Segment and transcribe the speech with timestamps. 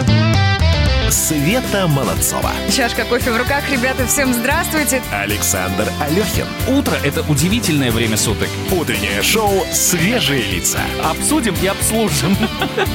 [0.00, 0.37] Thank you.
[1.10, 2.52] Света Молодцова.
[2.70, 3.62] Чашка кофе в руках.
[3.70, 5.00] Ребята, всем здравствуйте.
[5.10, 6.46] Александр Алехин.
[6.68, 8.48] Утро– это удивительное время суток.
[8.70, 10.80] Утреннее шоу «Свежие лица».
[11.02, 12.36] Обсудим и обслужим.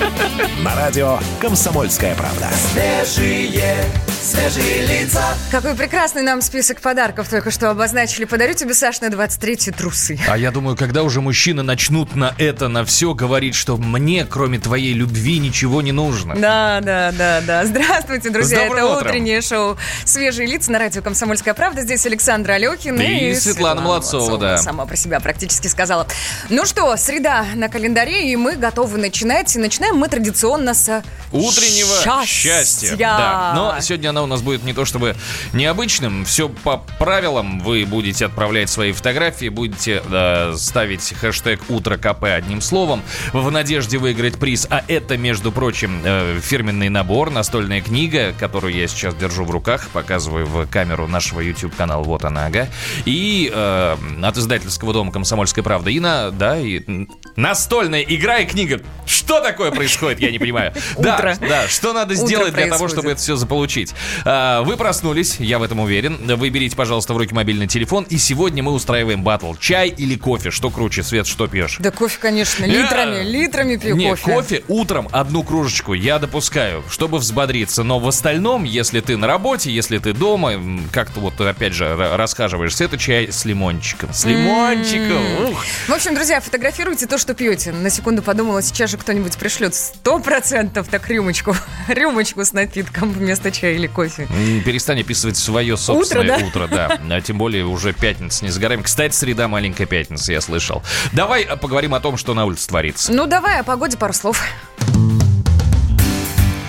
[0.64, 2.50] На радио «Комсомольская правда».
[2.72, 3.84] Свежие,
[4.22, 5.24] свежие лица.
[5.50, 8.26] Какой прекрасный нам список подарков только что обозначили.
[8.26, 10.20] Подарю тебе, Саш, на 23 трусы.
[10.28, 14.60] А я думаю, когда уже мужчины начнут на это, на все говорить, что мне, кроме
[14.60, 16.36] твоей любви, ничего не нужно.
[16.36, 17.66] Да, да, да, да.
[17.66, 18.44] Здравствуйте, друзья.
[18.44, 19.08] С добрым Это утром.
[19.10, 21.82] утреннее шоу «Свежие лица» на радио «Комсомольская правда».
[21.82, 24.58] Здесь Александр Алехин И Светлана Молодцова, да.
[24.58, 26.08] Сама про себя практически сказала.
[26.50, 29.56] Ну что, среда на календаре, и мы готовы начинать.
[29.56, 32.96] И начинаем мы традиционно с Утреннего счастья.
[32.96, 33.54] Да.
[33.56, 35.16] Но сегодня она у нас будет не то чтобы
[35.54, 36.26] необычным.
[36.26, 37.60] Все по правилам.
[37.60, 43.02] Вы будете отправлять свои фотографии, будете э, ставить хэштег «Утро КП» одним словом
[43.32, 44.68] в надежде выиграть приз.
[44.70, 47.93] А это, между прочим, э, фирменный набор, настольная книга,
[48.40, 52.04] которую я сейчас держу в руках, показываю в камеру нашего YouTube-канала.
[52.04, 52.68] Вот она, ага.
[53.06, 55.92] И э, от издательского дома «Комсомольская правда».
[55.92, 58.82] И на, да, и настольная игра и книга.
[59.06, 60.74] Что такое происходит, я не понимаю.
[60.98, 63.94] Да, да, что надо сделать для того, чтобы это все заполучить?
[64.26, 66.18] А, Вы проснулись, я в этом уверен.
[66.38, 68.06] Вы берите, пожалуйста, в руки мобильный телефон.
[68.10, 69.54] И сегодня мы устраиваем батл.
[69.56, 70.52] Чай или кофе?
[70.52, 71.78] Что круче, Свет, что пьешь?
[71.80, 74.24] Да кофе, конечно, литрами, литрами пью Не, кофе.
[74.34, 77.84] кофе утром одну кружечку я допускаю, чтобы взбодриться.
[77.84, 80.54] Но в остальном, если ты на работе, если ты дома,
[80.92, 84.14] как-то вот опять же ра- расхаживаешься, это чай с лимончиком.
[84.14, 85.54] С лимончиком.
[85.88, 87.72] В общем, друзья, фотографируйте то, что пьете.
[87.72, 91.56] На секунду подумала, сейчас же кто-нибудь пришлет сто процентов так рюмочку,
[91.88, 94.28] рюмочку с напитком вместо чая или кофе.
[94.66, 96.46] Перестань описывать свое собственное да?
[96.46, 97.00] утро, да.
[97.10, 98.82] А тем более уже пятница не за горами.
[98.82, 100.84] Кстати, среда маленькая пятница, я слышал.
[101.14, 103.14] Давай э, поговорим о том, что на улице творится.
[103.14, 104.44] Ну, давай о погоде пару слов.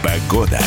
[0.04, 0.60] Погода.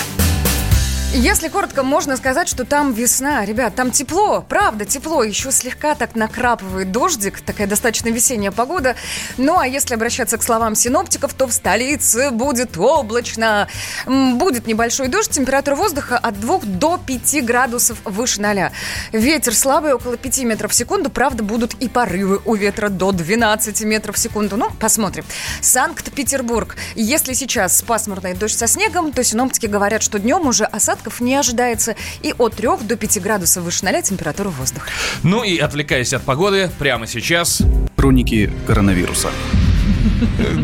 [1.20, 3.44] Если коротко, можно сказать, что там весна.
[3.44, 5.24] Ребят, там тепло, правда, тепло.
[5.24, 8.96] Еще слегка так накрапывает дождик, такая достаточно весенняя погода.
[9.36, 13.68] Ну, а если обращаться к словам синоптиков, то в столице будет облачно.
[14.06, 18.70] Будет небольшой дождь, температура воздуха от 2 до 5 градусов выше 0.
[19.12, 21.10] Ветер слабый, около 5 метров в секунду.
[21.10, 24.56] Правда, будут и порывы у ветра до 12 метров в секунду.
[24.56, 25.26] Ну, посмотрим.
[25.62, 26.76] Санкт-Петербург.
[26.94, 30.66] Если сейчас пасмурный дождь со снегом, то синоптики говорят, что днем уже
[31.08, 31.96] осадков не ожидается.
[32.22, 34.90] И от 3 до 5 градусов выше 0 температура воздуха.
[35.24, 37.62] Ну и отвлекаясь от погоды, прямо сейчас
[37.98, 39.30] Хроники коронавируса.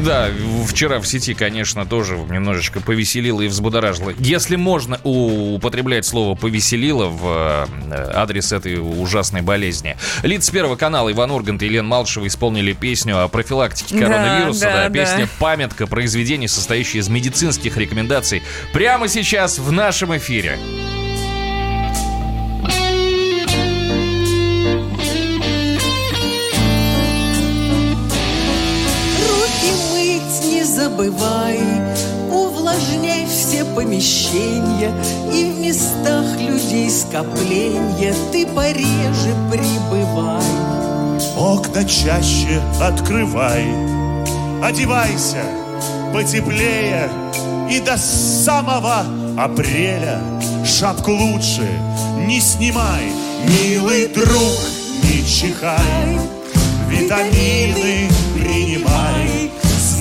[0.05, 0.29] Да,
[0.67, 4.13] вчера в сети, конечно, тоже немножечко повеселило и взбудоражило.
[4.17, 9.97] Если можно употреблять слово «повеселило» в э, адрес этой ужасной болезни.
[10.23, 14.61] Лица Первого канала Иван Ургант и Елена Малышева исполнили песню о профилактике коронавируса.
[14.61, 14.93] да, Да, да.
[14.93, 18.43] песня «Памятка», произведение, состоящее из медицинских рекомендаций.
[18.73, 20.57] Прямо сейчас в нашем эфире.
[31.03, 31.59] Не забывай,
[32.31, 34.93] увлажняй все помещения
[35.33, 38.13] И в местах людей скопления.
[38.31, 40.43] Ты пореже прибывай.
[41.37, 43.65] Окна чаще открывай,
[44.63, 45.43] одевайся
[46.13, 47.09] потеплее
[47.69, 49.03] и до самого
[49.37, 50.21] апреля.
[50.65, 51.67] Шапку лучше
[52.27, 53.11] не снимай,
[53.47, 54.59] милый друг,
[55.03, 56.19] не чихай,
[56.89, 59.12] витамины принимай.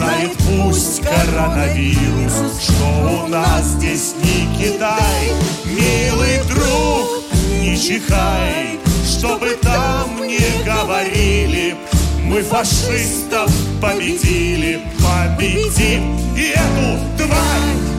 [0.02, 5.30] Знает пусть коронавирус, что у нас здесь не Китай.
[5.64, 7.22] Милый друг,
[7.60, 11.76] не чихай, чтобы там не говорили.
[12.24, 17.91] Мы фашистов победили, победим и эту тварь.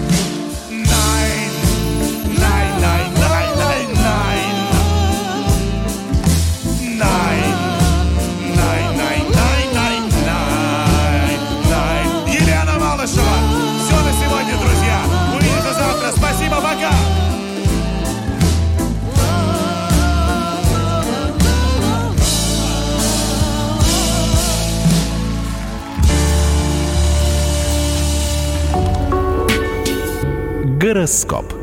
[31.03, 31.53] Гороскоп.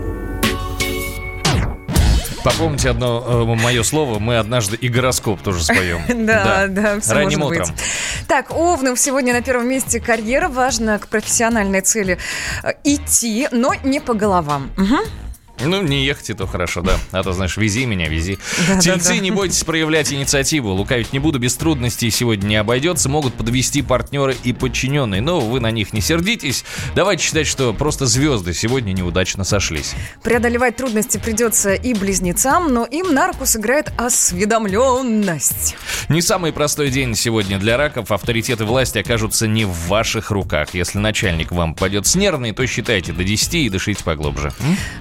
[2.45, 6.03] Попомните одно мое слово, мы однажды и гороскоп тоже споем.
[6.27, 7.67] Да, да, все Ранним утром.
[8.29, 10.49] Так, Овнов сегодня на первом месте карьера.
[10.49, 12.19] Важно к профессиональной цели
[12.63, 14.71] э, идти, но не по головам.
[15.65, 16.99] Ну, не ехать, это хорошо, да.
[17.13, 18.39] А то, знаешь, вези меня, вези.
[18.81, 20.71] Тельцы, не бойтесь проявлять инициативу.
[20.71, 23.09] Лукавить не буду, без трудностей сегодня не обойдется.
[23.09, 25.21] Могут подвести партнеры и подчиненные.
[25.21, 26.65] Но вы на них не сердитесь.
[26.95, 29.95] Давайте считать, что просто звезды сегодня неудачно сошлись.
[30.23, 35.77] Преодолевать трудности придется и близнецам, но им на руку сыграет осведомленность.
[36.09, 38.11] Не самый простой день сегодня для раков.
[38.13, 40.75] Авторитеты власти окажутся не в ваших руках.
[40.75, 44.53] Если начальник вам пойдет с нервной, то считайте до 10 и дышите поглубже.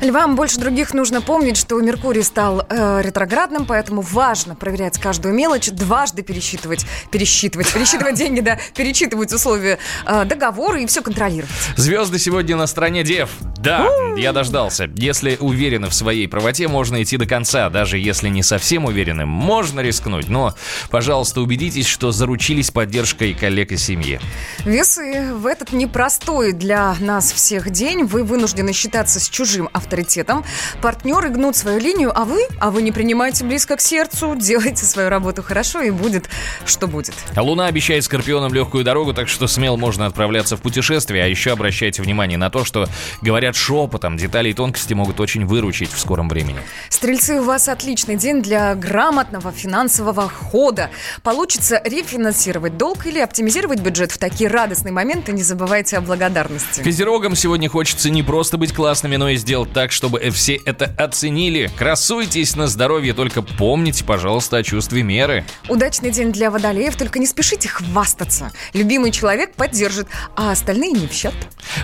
[0.01, 5.69] Львам больше других нужно помнить, что Меркурий стал э, ретроградным, поэтому важно проверять каждую мелочь,
[5.69, 11.51] дважды пересчитывать, пересчитывать, пересчитывать деньги, да, перечитывать условия э, договора и все контролировать.
[11.75, 13.30] Звезды сегодня на стороне дев.
[13.57, 13.88] Да,
[14.18, 14.90] я дождался.
[14.96, 17.69] Если уверены в своей правоте, можно идти до конца.
[17.69, 20.30] Даже если не совсем уверены, можно рискнуть.
[20.30, 20.56] Но,
[20.90, 24.19] пожалуйста, убедитесь, что заручились поддержкой коллег и семьи.
[24.66, 30.38] Весы в этот непростой для нас всех день вы вынуждены считаться с чужим авторитетом.
[30.81, 32.41] Партнеры гнут свою линию, а вы?
[32.59, 36.30] А вы не принимаете близко к сердцу, делайте свою работу хорошо и будет,
[36.65, 37.13] что будет.
[37.36, 41.24] А Луна обещает Скорпионам легкую дорогу, так что смело можно отправляться в путешествие.
[41.24, 42.88] А еще обращайте внимание на то, что
[43.21, 46.59] говорят шепотом, детали и тонкости могут очень выручить в скором времени.
[46.89, 50.89] Стрельцы, у вас отличный день для грамотного финансового хода.
[51.24, 55.31] Получится рефинансировать долг или оптимизировать бюджет в такие радостные моменты.
[55.31, 56.81] Не забывайте о благодарности.
[56.81, 61.69] Козерогам сегодня хочется не просто быть классными, но и сделать так, чтобы все это оценили.
[61.77, 65.45] Красуйтесь на здоровье, только помните, пожалуйста, о чувстве меры.
[65.67, 68.51] Удачный день для водолеев, только не спешите хвастаться.
[68.73, 71.33] Любимый человек поддержит, а остальные не в счет.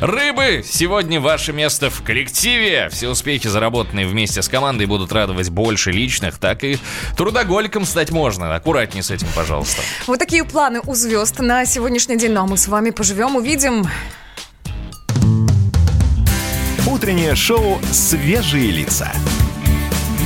[0.02, 0.64] Рыбы!
[0.68, 2.90] Сегодня ваше место в коллективе.
[2.92, 6.78] Все успехи, заработанные вместе с командой, будут радовать больше личных, так и
[7.18, 8.56] трудоголиком стать можно.
[8.56, 9.82] Аккуратнее с этим, пожалуйста.
[10.08, 12.32] Вот такие планы у звезд на сегодняшний день.
[12.32, 13.88] Ну а мы с вами поживем, увидим.
[16.88, 19.12] Утреннее шоу «Свежие лица».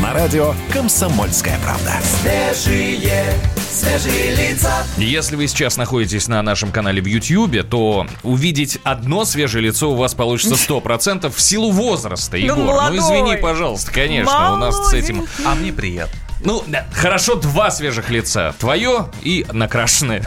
[0.03, 1.93] На радио «Комсомольская правда».
[2.03, 3.33] Свежие,
[3.71, 4.85] свежие лица.
[4.97, 9.95] Если вы сейчас находитесь на нашем канале в YouTube, то увидеть одно свежее лицо у
[9.95, 12.57] вас получится 100% в силу возраста, Егор.
[12.57, 15.25] Ну, извини, пожалуйста, конечно, у нас с этим...
[15.45, 16.18] А мне приятно.
[16.41, 18.53] Ну, да, хорошо, два свежих лица.
[18.59, 20.23] Твое и накрашенное.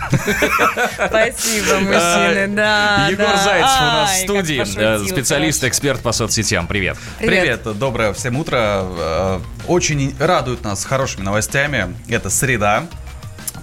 [0.94, 3.08] Спасибо, мужчины, да.
[3.10, 3.36] Егор.
[3.36, 6.66] Зайцев у нас в студии, специалист, эксперт по соцсетям.
[6.66, 6.98] Привет.
[7.18, 7.62] Привет.
[7.62, 8.84] Привет, доброе всем утро.
[8.84, 11.94] Э, Очень радует нас хорошими новостями.
[12.08, 12.84] Это среда.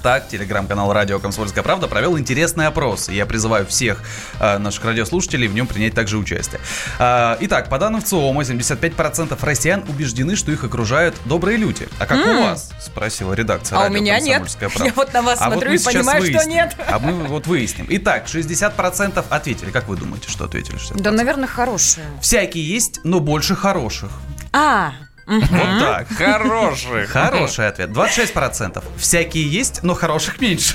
[0.02, 3.10] Так, телеграм-канал «Радио Комсомольская правда» провел интересный опрос.
[3.10, 4.02] и Я призываю всех
[4.40, 6.62] э, наших радиослушателей в нем принять также участие.
[7.00, 11.88] Э, итак, по данным ВЦИОМа, 75% россиян убеждены, что их окружают добрые люди.
[12.00, 12.72] А как у вас?
[12.80, 14.44] Спросила редакция А у «Радио меня нет.
[14.58, 14.86] Правда».
[14.86, 16.54] Я вот на вас А смотрю мы и понимаю, что выясним.
[16.54, 16.76] нет.
[16.88, 17.86] А мы вот выясним.
[17.90, 19.72] Итак, 60% ответили.
[19.72, 21.02] Как вы думаете, что ответили 60%?
[21.02, 22.06] Да, наверное, хорошие.
[22.22, 24.12] Всякие есть, но больше хороших.
[24.54, 24.94] А,
[25.30, 26.08] Вот так.
[26.18, 27.06] Хороший.
[27.06, 27.90] Хороший ответ.
[27.92, 28.84] 26%.
[28.98, 30.74] Всякие есть, но хороших меньше.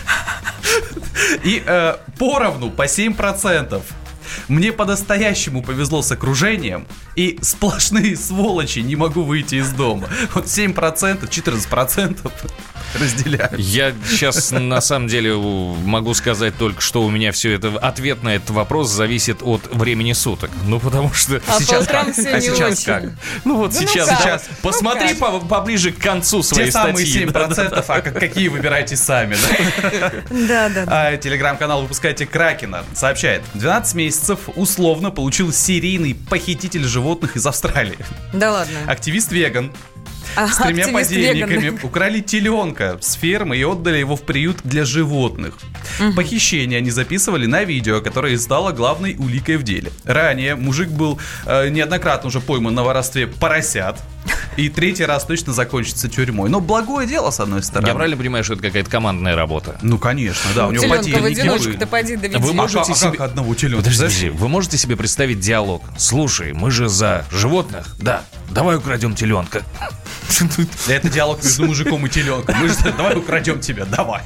[1.43, 3.83] И э, поровну по 7%.
[4.49, 6.87] Мне по-настоящему повезло с окружением,
[7.17, 10.09] и сплошные сволочи не могу выйти из дома.
[10.35, 12.33] Вот 7%, 14%
[13.01, 13.51] разделяю.
[13.59, 18.37] Я сейчас на самом деле могу сказать только, что у меня все это ответ на
[18.37, 20.51] этот вопрос зависит от времени суток.
[20.67, 22.13] Ну потому что А сейчас как?
[22.13, 22.85] все а не сейчас очень.
[22.85, 23.05] как?
[23.45, 24.21] Ну вот Ну, ну сейчас, как?
[24.21, 24.45] сейчас.
[24.49, 27.25] Ну Посмотри по- поближе к концу своей Те самые статьи.
[27.27, 30.13] 7%, а как- какие выбирайте сами, да?
[30.31, 30.85] да, да.
[30.87, 34.24] А, телеграм-канал «Выпускайте Кракена» сообщает, 12 месяцев
[34.57, 37.99] условно получил серийный похититель животных из Австралии.
[38.33, 38.79] Да ладно.
[38.87, 39.73] Активист-веган
[40.37, 41.81] с тремя активист подельниками веган.
[41.83, 45.55] украли теленка с фермы и отдали его в приют для животных.
[46.17, 49.93] Похищение они записывали на видео, которое стало главной уликой в деле.
[50.05, 54.01] Ранее мужик был э, неоднократно уже пойман на воровстве поросят.
[54.57, 56.49] И третий раз точно закончится тюрьмой.
[56.49, 57.89] Но благое дело, с одной стороны.
[57.89, 59.79] Я правильно понимаю, что это какая-то командная работа?
[59.83, 60.69] Ну, конечно, да.
[60.69, 62.39] У него Теленка в одиночку-то пойди доведи.
[62.39, 63.85] Вы можете а себе- как одного теленка?
[63.85, 65.83] Подождите, вы можете себе представить диалог?
[65.99, 67.95] Слушай, мы же за животных.
[67.99, 69.63] Да, давай украдем теленка.
[70.89, 72.57] Это диалог между мужиком и теленком.
[72.61, 74.23] Мы же давай украдем тебя, давай.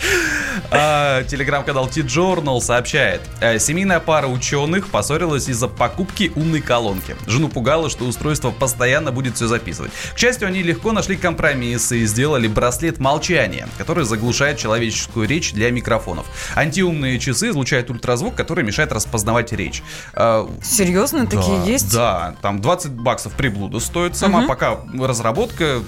[0.72, 7.16] А, Телеграм-канал T-Journal сообщает, э, семейная пара ученых поссорилась из-за покупки умной колонки.
[7.26, 9.90] Жену пугало, что устройство постоянно будет все записывать.
[10.14, 15.70] К счастью, они легко нашли компромисс и сделали браслет молчания, который заглушает человеческую речь для
[15.70, 16.26] микрофонов.
[16.54, 19.82] Антиумные часы излучают ультразвук, который мешает распознавать речь.
[20.14, 21.92] А, Серьезно, такие есть?
[21.92, 25.82] Да, там 20 баксов приблуда стоит сама, пока разработка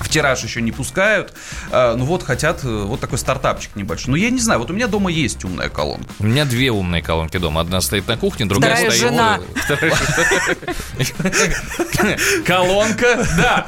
[0.00, 1.32] в тираж еще не пускают.
[1.70, 4.10] А, ну вот хотят э, вот такой стартапчик небольшой.
[4.10, 6.08] Ну я не знаю, вот у меня дома есть умная колонка.
[6.18, 7.60] У меня две умные колонки дома.
[7.60, 9.10] Одна стоит на кухне, другая Вторая стоит...
[9.10, 9.40] жена.
[12.46, 13.66] Колонка, да.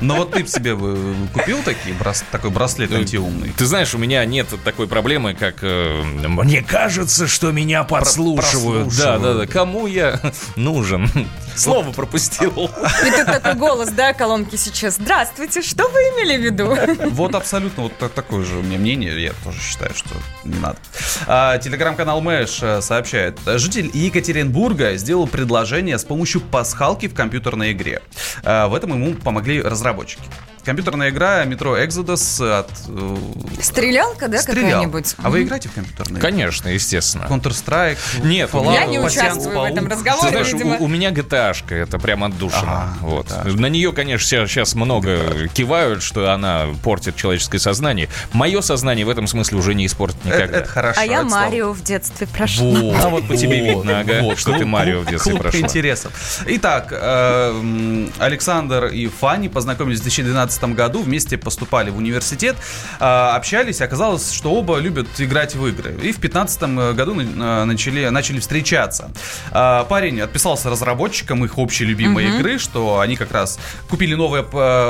[0.00, 1.94] Но вот ты себе э, купил такие,
[2.30, 3.52] такой браслет антиумный?
[3.56, 8.96] Ты знаешь, у меня нет такой проблемы, как э, мне кажется, что меня подслушивают.
[8.96, 9.46] Да, да, да.
[9.46, 10.20] Кому я
[10.56, 11.08] нужен?
[11.56, 12.70] Слово пропустил.
[13.06, 14.94] И тут такой голос, да, колонки сейчас.
[14.96, 16.76] Здравствуйте, что вы имели в виду?
[17.10, 19.22] Вот абсолютно вот так- такое же у меня мнение.
[19.22, 20.10] Я тоже считаю, что
[20.44, 20.78] не надо.
[21.26, 23.38] А, Телеграм-канал Мэш э, сообщает.
[23.46, 28.02] Житель Екатеринбурга сделал предложение с помощью пасхалки в компьютерной игре.
[28.44, 30.22] А, В этом ему помогли разработчики.
[30.64, 32.70] Компьютерная игра Metro Exodus от...
[32.88, 33.16] э,
[33.62, 34.64] Стрелялка, да, стрелял.
[34.70, 35.14] какая-нибудь?
[35.22, 36.20] А вы играете в компьютерные?
[36.20, 37.24] Конечно, естественно.
[37.28, 37.98] Counter-Strike?
[38.24, 39.90] Нет, Fallout, Я не участвую в этом Паук?
[39.92, 40.76] разговоре, Ты знаешь, видимо.
[40.78, 42.60] у, у меня GTA-шка, это прям отдушина.
[42.62, 43.44] Ага, вот.
[43.44, 48.08] На нее, конечно, сейчас много кивают, что она портит человеческое сознание.
[48.32, 50.58] Мое сознание в этом смысле уже не испортит Это, никогда.
[50.58, 51.00] это хорошо.
[51.00, 52.66] А я это Марио в детстве прошла.
[52.80, 52.96] Вот.
[53.00, 55.60] А вот по тебе видно, ага, Вот, что ты Марио в детстве прошла.
[55.60, 56.12] интересов.
[56.46, 62.56] Итак, э, Александр и Фанни познакомились в 2012 году, вместе поступали в университет,
[63.00, 65.92] э, общались, оказалось, что оба любят играть в игры.
[66.02, 69.10] И в 2015 году на- э, начали, начали встречаться.
[69.52, 74.42] Э, Парень отписался разработчикам их общей любимой игры, что они как раз купили новое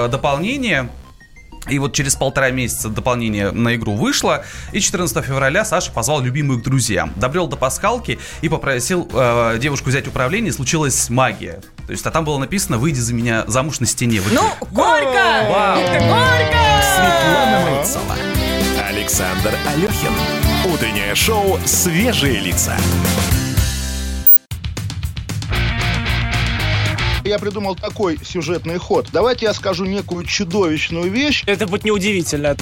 [0.09, 0.89] дополнение,
[1.69, 6.61] и вот через полтора месяца дополнение на игру вышло, и 14 февраля Саша позвал любимых
[6.61, 7.12] к друзьям.
[7.17, 11.61] Добрел до пасхалки и попросил э, девушку взять управление, случилась магия.
[11.90, 14.20] То есть, а там было написано «Выйди за меня замуж на стене».
[14.20, 14.38] в игре.
[14.40, 15.49] Ну, горько!
[15.50, 15.75] Вау.
[15.75, 16.62] Горько!
[16.94, 18.14] Светлана Мальцова.
[18.88, 20.12] Александр Алехин.
[20.73, 22.76] Утреннее шоу «Свежие лица».
[27.25, 29.09] Я придумал такой сюжетный ход.
[29.12, 31.42] Давайте я скажу некую чудовищную вещь.
[31.47, 32.54] Это будет неудивительно.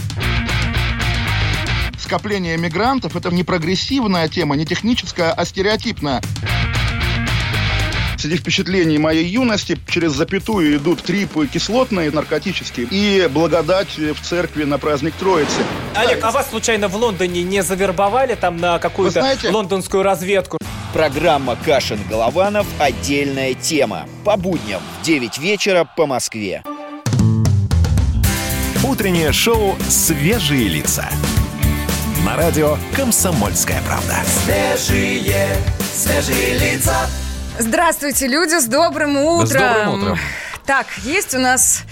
[1.98, 6.22] Скопление мигрантов– это не прогрессивная тема, не техническая, а стереотипная.
[8.18, 14.78] Среди впечатлений моей юности через запятую идут трипы кислотные, наркотические, и благодать в церкви на
[14.78, 15.62] праздник Троицы.
[15.94, 20.58] Олег, а вас случайно в Лондоне не завербовали там на какую-то знаете- лондонскую разведку?
[20.92, 22.66] Программа «Кашин-Голованов.
[22.80, 24.08] Отдельная тема».
[24.24, 26.64] По будням в 9 вечера по Москве.
[28.82, 31.08] Утреннее шоу «Свежие лица».
[32.24, 34.16] На радио «Комсомольская правда».
[34.44, 35.46] Свежие,
[35.94, 37.08] свежие лица.
[37.58, 39.46] Здравствуйте, люди, с добрым утром.
[39.46, 40.18] С добрым утром.
[40.64, 41.82] Так, есть у нас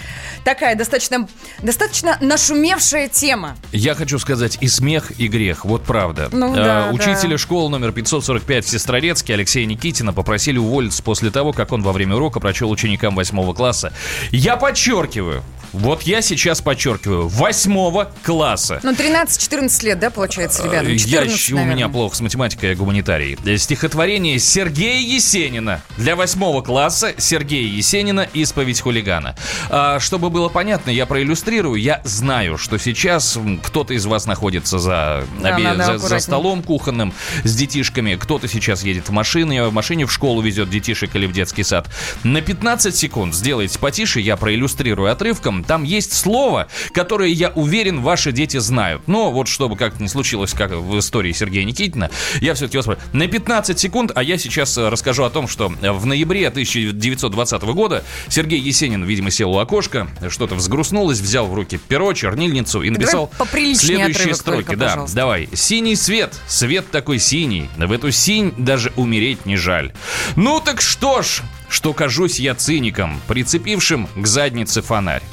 [0.43, 1.27] такая достаточно,
[1.61, 3.57] достаточно нашумевшая тема.
[3.71, 6.29] Я хочу сказать, и смех, и грех, вот правда.
[6.31, 7.37] Ну А, да, Учителя да.
[7.37, 12.15] школы номер 545 в Сестрорецке Алексея Никитина попросили уволиться после того, как он во время
[12.15, 13.91] урока прочел ученикам 8 класса.
[14.31, 15.43] Я подчеркиваю,
[15.73, 18.79] вот я сейчас подчеркиваю, 8 класса.
[18.83, 20.87] Ну, 13-14 лет, да, получается, ребята?
[20.87, 20.97] Э, Я
[21.27, 23.37] 14, у меня плохо с математикой, я гуманитарий.
[23.57, 25.81] Стихотворение Сергея Есенина.
[25.97, 29.35] Для восьмого класса Сергея Есенина «Исповедь хулигана».
[29.69, 31.79] А, чтобы было понятно, я проиллюстрирую.
[31.79, 37.13] Я знаю, что сейчас кто-то из вас находится за, Да, обе- за- за столом кухонным
[37.43, 38.15] с детишками.
[38.15, 41.87] Кто-то сейчас едет в машине, в машине в школу везет детишек или в детский сад.
[42.23, 45.56] На 15 секунд сделайте потише, я проиллюстрирую отрывком.
[45.63, 49.07] Там есть слово, которое, я уверен, ваши дети знают.
[49.07, 52.09] Но вот чтобы как-то не случилось, как в истории Сергея Никитина,
[52.41, 53.01] я все-таки вас прошу.
[53.13, 58.03] На 15 секунд, а я сейчас э, расскажу о том, что в ноябре 1920 года
[58.27, 63.31] Сергей Есенин, видимо, сел у окошка, что-то взгрустнулось, взял в руки перо, чернильницу и написал
[63.75, 64.65] следующие строки.
[64.65, 65.15] только, да, пожалуйста.
[65.15, 65.49] давай.
[65.53, 69.93] Синий свет, свет такой синий, в эту синь даже умереть не жаль.
[70.35, 75.23] Ну так что ж, что кажусь я циником, прицепившим к заднице фонарь.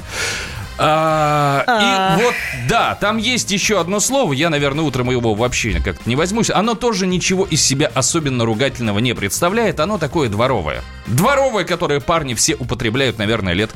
[0.77, 2.35] А, и вот,
[2.67, 6.49] да, там есть еще одно слово, я, наверное, утром его вообще как-то не возьмусь.
[6.49, 10.83] Оно тоже ничего из себя особенно ругательного не представляет, оно такое дворовое.
[11.07, 13.71] Дворовое, которое парни все употребляют, наверное, лет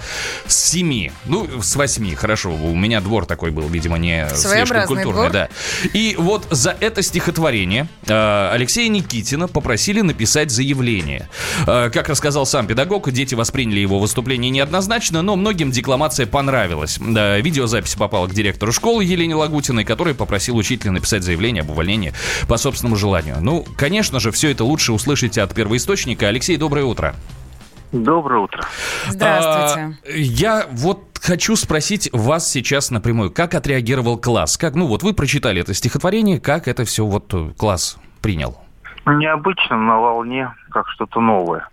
[0.47, 5.13] с семи, ну, с восьми, хорошо, у меня двор такой был, видимо, не слишком культурный,
[5.13, 5.31] двор.
[5.31, 5.49] да.
[5.93, 11.29] И вот за это стихотворение э, Алексея Никитина попросили написать заявление.
[11.67, 16.97] Э, как рассказал сам педагог, дети восприняли его выступление неоднозначно, но многим декламация понравилась.
[16.99, 22.13] Да, видеозапись попала к директору школы Елене Лагутиной, который попросил учителя написать заявление об увольнении
[22.47, 23.37] по собственному желанию.
[23.41, 26.27] Ну, конечно же, все это лучше услышать от первоисточника.
[26.27, 27.15] Алексей, доброе утро.
[27.91, 28.63] Доброе утро.
[29.07, 29.97] Здравствуйте.
[30.05, 34.57] А, я вот хочу спросить вас сейчас напрямую, как отреагировал класс?
[34.57, 38.57] Как, ну вот вы прочитали это стихотворение, как это все вот э, класс принял?
[39.05, 41.67] Необычно, на волне, как что-то новое.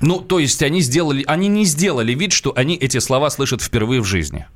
[0.00, 4.02] Ну, то есть они сделали, они не сделали вид, что они эти слова слышат впервые
[4.02, 4.46] в жизни.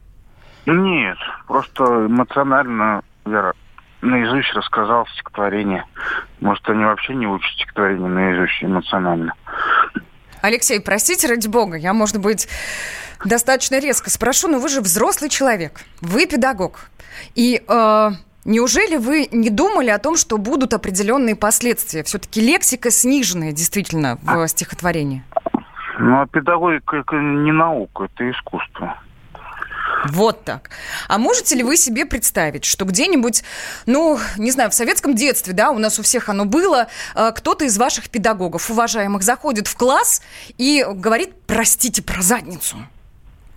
[0.66, 3.52] Нет, просто эмоционально я
[4.02, 5.84] наизусть рассказал стихотворение.
[6.40, 9.32] Может, они вообще не учат стихотворение наизусть эмоционально.
[10.42, 12.48] Алексей, простите, ради бога, я, может быть,
[13.24, 16.90] достаточно резко спрошу, но вы же взрослый человек, вы педагог.
[17.34, 18.10] И э,
[18.44, 22.02] неужели вы не думали о том, что будут определенные последствия?
[22.02, 25.22] Все-таки лексика сниженная действительно в стихотворении.
[25.98, 28.98] Ну, а педагогика это не наука, это искусство.
[30.06, 30.70] Вот так.
[31.08, 33.42] А можете ли вы себе представить, что где-нибудь,
[33.86, 37.64] ну, не знаю, в советском детстве, да, у нас у всех оно было, э, кто-то
[37.64, 40.22] из ваших педагогов, уважаемых, заходит в класс
[40.56, 42.76] и говорит, простите, про задницу.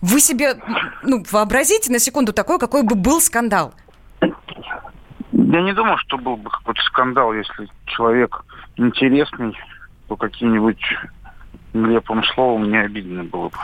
[0.00, 0.56] Вы себе,
[1.02, 3.72] ну, вообразите на секунду такой, какой бы был скандал.
[5.32, 8.44] Я не думаю, что был бы какой-то скандал, если человек
[8.76, 9.56] интересный,
[10.08, 10.80] то какие-нибудь
[11.72, 13.58] нелепым словом не обидно было бы.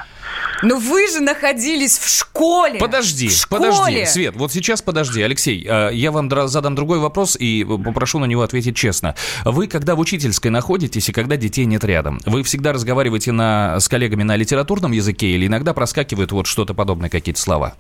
[0.62, 2.79] Но вы же находились в школе.
[2.79, 3.71] Подожди, в школе.
[3.71, 8.25] подожди, Свет, вот сейчас подожди, Алексей, а, я вам задам другой вопрос и попрошу на
[8.25, 9.15] него ответить честно.
[9.45, 13.88] Вы, когда в учительской находитесь и когда детей нет рядом, вы всегда разговариваете на, с
[13.88, 17.75] коллегами на литературном языке или иногда проскакивают вот что-то подобное, какие-то слова?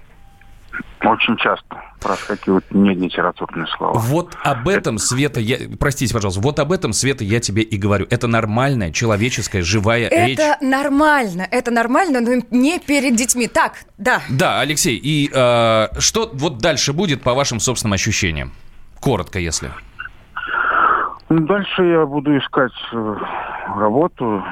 [1.02, 3.98] Очень часто проскакивают не литературные слова.
[3.98, 8.06] Вот об этом, Света, я, простите, пожалуйста, вот об этом, Света, я тебе и говорю.
[8.10, 10.38] Это нормальная, человеческая, живая это речь.
[10.38, 13.48] Это нормально, это нормально, но не перед детьми.
[13.48, 14.20] Так, да.
[14.28, 18.52] Да, Алексей, и э, что вот дальше будет по вашим собственным ощущениям?
[19.00, 19.70] Коротко, если.
[21.28, 23.16] Дальше я буду искать э,
[23.76, 24.42] работу,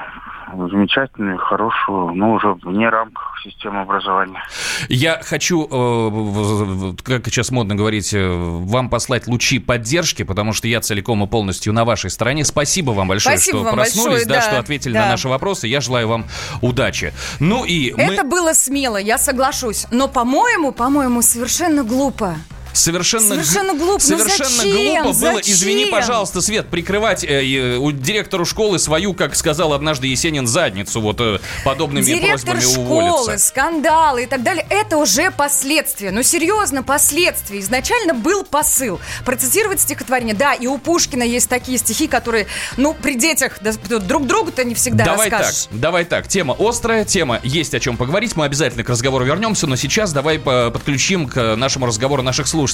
[0.71, 4.43] замечательную, хорошую, но уже вне рамках системы образования.
[4.89, 10.81] Я хочу, э, как сейчас модно говорить, э, вам послать лучи поддержки, потому что я
[10.81, 12.45] целиком и полностью на вашей стороне.
[12.45, 15.01] Спасибо вам большое, Спасибо что вам проснулись, большое, да, да, что ответили да.
[15.01, 15.67] на наши вопросы.
[15.67, 16.25] Я желаю вам
[16.63, 17.13] удачи.
[17.41, 18.31] Ну и Это мы...
[18.31, 19.87] было смело, я соглашусь.
[19.91, 22.37] Но, по-моему, по-моему, совершенно глупо.
[22.77, 24.01] Совершенно, Совершенно глупо.
[24.01, 24.73] Совершенно ну зачем?
[25.03, 25.55] глупо было, Зачем?
[25.55, 31.01] извини, пожалуйста, Свет, прикрывать э, э, у директору школы свою, как сказал однажды Есенин, задницу
[31.01, 33.47] вот э, подобными Директор просьбами школы, уволиться.
[33.47, 36.11] скандалы и так далее, это уже последствия.
[36.11, 37.61] Ну, серьезно, последствия.
[37.61, 39.01] Изначально был посыл.
[39.25, 40.35] Процитировать стихотворение.
[40.35, 44.75] Да, и у Пушкина есть такие стихи, которые, ну, при детях да, друг другу-то не
[44.75, 45.65] всегда давай расскажешь.
[45.71, 46.29] так, давай так.
[46.29, 48.37] Тема острая, тема есть о чем поговорить.
[48.37, 52.66] Мы обязательно к разговору вернемся, но сейчас давай по- подключим к нашему разговору наших слушателей.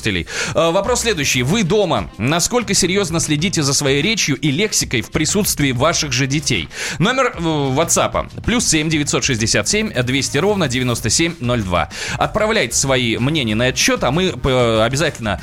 [0.55, 1.43] Э, Вопрос следующий.
[1.43, 6.69] Вы дома насколько серьезно следите за своей речью и лексикой в присутствии ваших же детей?
[6.99, 11.89] Номер э, WhatsApp плюс 7 967 200 ровно 9702.
[12.19, 15.41] Отправляйте свои мнения на этот счет, а мы э, обязательно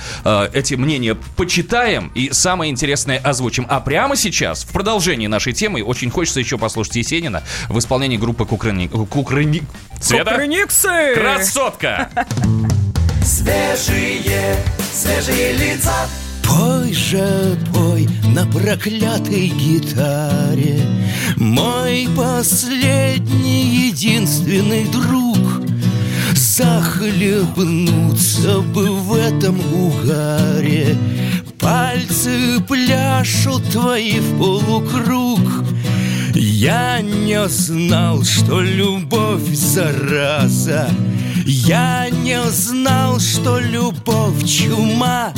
[0.53, 3.65] эти мнения почитаем и самое интересное озвучим.
[3.69, 8.45] А прямо сейчас, в продолжении нашей темы, очень хочется еще послушать Есенина в исполнении группы
[8.45, 8.87] Кукрыни...
[8.87, 9.63] Кукрыни...
[9.99, 11.13] Кукрыниксы!
[11.15, 12.09] Красотка!
[13.23, 14.57] Свежие,
[14.93, 15.93] свежие лица.
[16.43, 20.81] Пой же, пой на проклятой гитаре.
[21.37, 25.37] Мой последний, единственный друг.
[26.33, 30.95] Захлебнуться бы в этом угаре.
[31.59, 35.39] Пальцы пляшут твои в полукруг
[36.41, 40.89] Я не знал, что любовь зараза.
[41.45, 45.33] Я не знал, что любовь чума.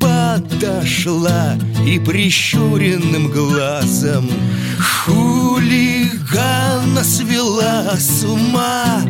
[0.00, 1.54] Подошла
[1.86, 4.28] и прищуренным глазом
[5.04, 9.04] Хулигана свела с ума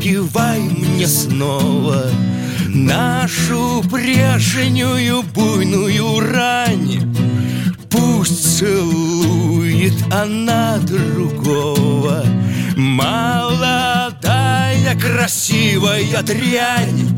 [0.00, 2.06] напивай мне снова
[2.68, 7.02] Нашу прежнюю буйную рань.
[7.90, 12.24] Пусть целует она другого
[12.76, 14.24] Молодая
[14.98, 17.08] красивая дрянь.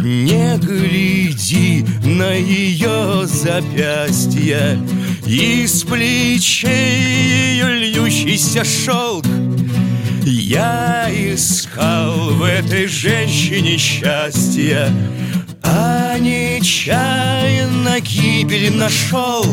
[0.00, 4.78] Не гляди на ее запястье
[5.26, 9.25] Из плечей ее льющийся шелк
[10.28, 14.92] Я искал в этой женщине счастья
[15.62, 19.44] А нечаянно гибель нашел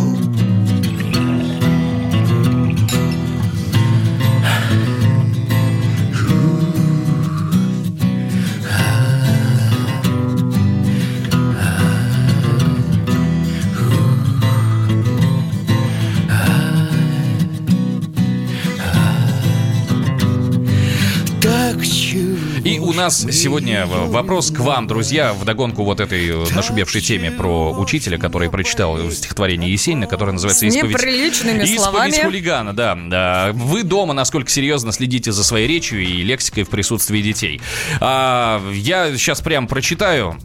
[23.03, 28.49] нас сегодня вопрос к вам, друзья, в догонку вот этой нашумевшей теме про учителя, который
[28.49, 30.95] прочитал стихотворение Есенина, которое называется «Исповедь».
[30.95, 32.23] неприличными Исповедь словами.
[32.23, 33.51] хулигана, да.
[33.53, 37.59] Вы дома насколько серьезно следите за своей речью и лексикой в присутствии детей?
[37.99, 40.37] А, я сейчас прям прочитаю.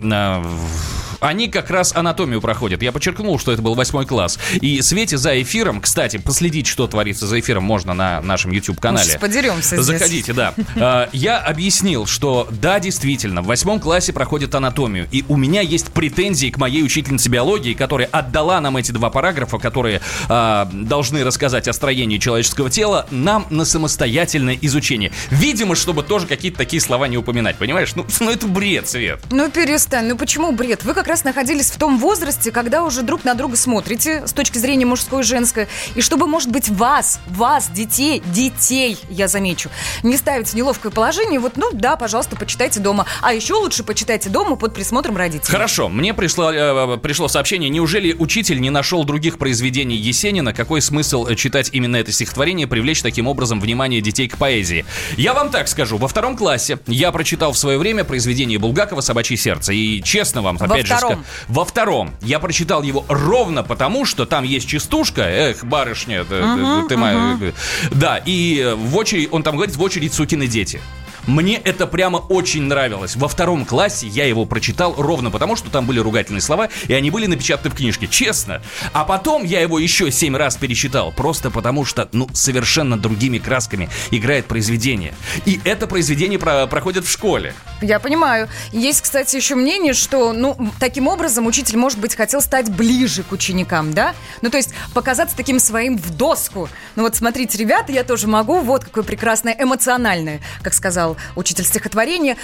[1.21, 2.83] Они как раз анатомию проходят.
[2.83, 4.39] Я подчеркнул, что это был восьмой класс.
[4.61, 9.19] И Свете за эфиром, кстати, последить, что творится за эфиром, можно на нашем YouTube-канале.
[9.19, 10.55] Подеремся Заходите, да.
[10.77, 15.09] А, я объяснил, что да, действительно, в восьмом классе проходит анатомию.
[15.11, 19.59] И у меня есть претензии к моей учительнице биологии, которая отдала нам эти два параграфа,
[19.59, 25.13] которые а, должны рассказать о строении человеческого тела, нам на самостоятельное изучение.
[25.31, 27.95] Видимо, чтобы тоже какие-то такие слова не упоминать, понимаешь?
[27.95, 29.21] Ну, ну это бред, Свет.
[29.31, 30.85] Ну перестань, ну почему бред?
[30.85, 34.59] Вы как раз находились в том возрасте, когда уже друг на друга смотрите с точки
[34.59, 35.67] зрения мужской и женской.
[35.95, 39.71] И чтобы, может быть, вас, вас, детей, детей, я замечу,
[40.03, 43.07] не ставить в неловкое положение, вот, ну да, пожалуйста, почитайте дома.
[43.23, 45.51] А еще лучше почитайте дома под присмотром родителей.
[45.51, 50.53] Хорошо, мне пришло, э, пришло сообщение, неужели учитель не нашел других произведений Есенина?
[50.53, 54.85] Какой смысл э, читать именно это стихотворение, привлечь таким образом внимание детей к поэзии?
[55.17, 59.37] Я вам так скажу, во втором классе я прочитал в свое время произведение Булгакова «Собачье
[59.37, 59.73] сердце».
[59.73, 61.25] И честно вам, опять же, втором.
[61.49, 66.89] во втором я прочитал его ровно потому, что там есть частушка, эх, барышня, ты, Мгм,
[66.89, 67.53] ты моя, мгм.
[67.93, 70.81] да, и в очередь, он там говорит, в очередь сукины дети.
[71.27, 73.15] Мне это прямо очень нравилось.
[73.15, 77.11] Во втором классе я его прочитал ровно потому, что там были ругательные слова, и они
[77.11, 78.63] были напечатаны в книжке, честно.
[78.95, 83.91] А потом я его еще семь раз перечитал, просто потому что, ну, совершенно другими красками
[84.11, 85.13] играет произведение.
[85.45, 87.53] И это произведение про- проходит в школе.
[87.81, 88.49] Я понимаю.
[88.73, 93.31] Есть, кстати, еще мнение, что, ну, таким образом учитель, может быть, хотел стать ближе к
[93.33, 94.15] ученикам, да?
[94.43, 96.69] Ну, то есть показаться таким своим в доску.
[96.97, 102.37] Ну, вот смотрите, ребята, я тоже могу, вот какое прекрасное, эмоциональное, как сказал учитель стихотворения.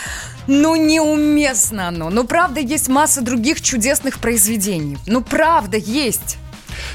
[0.47, 2.11] Ну, неуместно оно.
[2.11, 4.99] Ну, правда, есть масса других чудесных произведений.
[5.07, 6.38] Ну, правда, есть.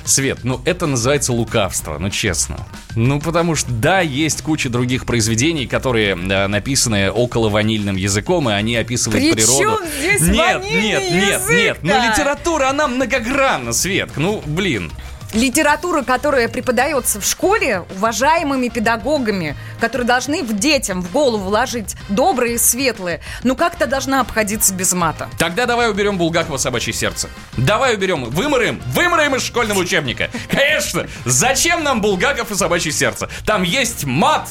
[0.06, 2.58] Свет, ну это называется лукавство, ну честно.
[2.96, 8.54] Ну потому что да, есть куча других произведений, которые э, написаны около ванильным языком, и
[8.54, 9.60] они описывают При природу.
[9.60, 11.04] чем здесь нет, нет, нет,
[11.42, 11.54] язык-то?
[11.54, 11.78] нет.
[11.84, 14.12] Ну литература, она многогранна, Свет.
[14.15, 14.92] Ну, блин.
[15.34, 22.56] Литература, которая преподается в школе уважаемыми педагогами, которые должны в детям в голову вложить добрые
[22.56, 25.30] и светлые, ну как-то должна обходиться без мата.
[25.38, 27.30] Тогда давай уберем Булгакова собачье сердце.
[27.58, 30.30] Давай уберем, выморым, выморым из школьного учебника.
[30.50, 33.30] Конечно, зачем нам Булгаков и собачье сердце?
[33.46, 34.50] Там есть мат.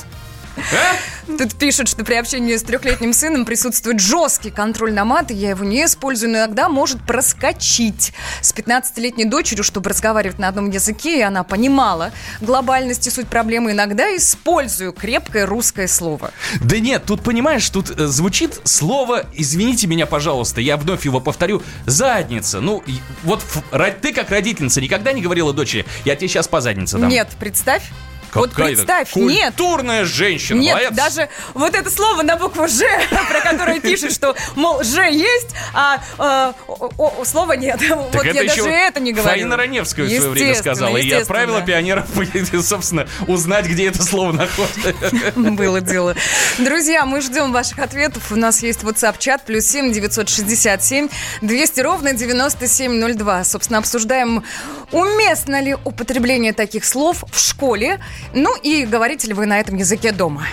[0.72, 1.36] А?
[1.38, 5.50] Тут пишут, что при общении с трехлетним сыном присутствует жесткий контроль на мат, и я
[5.50, 8.12] его не использую, но иногда может проскочить.
[8.40, 13.72] С 15-летней дочерью, чтобы разговаривать на одном языке, и она понимала глобальность и суть проблемы,
[13.72, 16.32] иногда использую крепкое русское слово.
[16.60, 21.62] Да нет, тут понимаешь, тут э, звучит слово, извините меня, пожалуйста, я вновь его повторю,
[21.86, 22.60] задница.
[22.60, 22.82] Ну,
[23.22, 23.44] вот
[24.00, 27.08] ты как родительница никогда не говорила дочери, я тебе сейчас по заднице дам.
[27.08, 27.82] Нет, представь.
[28.34, 29.54] Вот Какая-то представь, нет.
[29.54, 30.60] Культурная женщина.
[30.60, 30.96] Нет, молодец.
[30.96, 32.84] даже вот это слово на букву «Ж»,
[33.28, 36.52] про которое пишет, что, мол, «Ж» есть, а о-
[36.98, 37.78] о- слова нет.
[37.78, 39.28] Так вот это я даже это не говорю.
[39.30, 40.96] Фаина Раневская в свое время сказала.
[40.96, 42.06] И отправила пионеров,
[42.62, 44.94] собственно, узнать, где это слово находится.
[45.36, 46.14] Было дело.
[46.58, 48.30] Друзья, мы ждем ваших ответов.
[48.32, 51.08] У нас есть WhatsApp-чат плюс 7 967
[51.42, 53.44] 200 ровно 9702.
[53.44, 54.44] Собственно, обсуждаем,
[54.92, 58.00] уместно ли употребление таких слов в школе.
[58.32, 60.44] Ну и говорите ли вы на этом языке дома.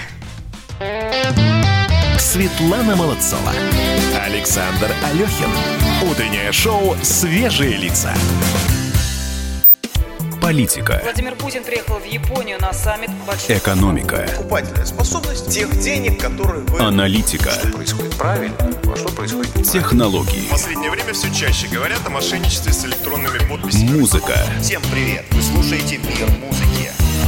[2.19, 3.51] Светлана Молодцова.
[4.25, 5.49] Александр Алехин.
[6.09, 8.13] Утреннее шоу «Свежие лица».
[10.41, 14.27] Политика, Владимир Путин приехал в Японию на саммит больших Экономика.
[14.37, 16.79] Покупательная способность тех денег, которые вы...
[16.79, 17.49] Аналитика.
[17.49, 19.81] Что происходит правильно, а что происходит неправильно.
[19.81, 20.45] Технологии.
[20.47, 23.97] В последнее время все чаще говорят о мошенничестве с электронными подписями.
[23.97, 24.37] Музыка.
[24.61, 25.25] Всем привет!
[25.31, 26.91] Вы слушаете «Мир музыки».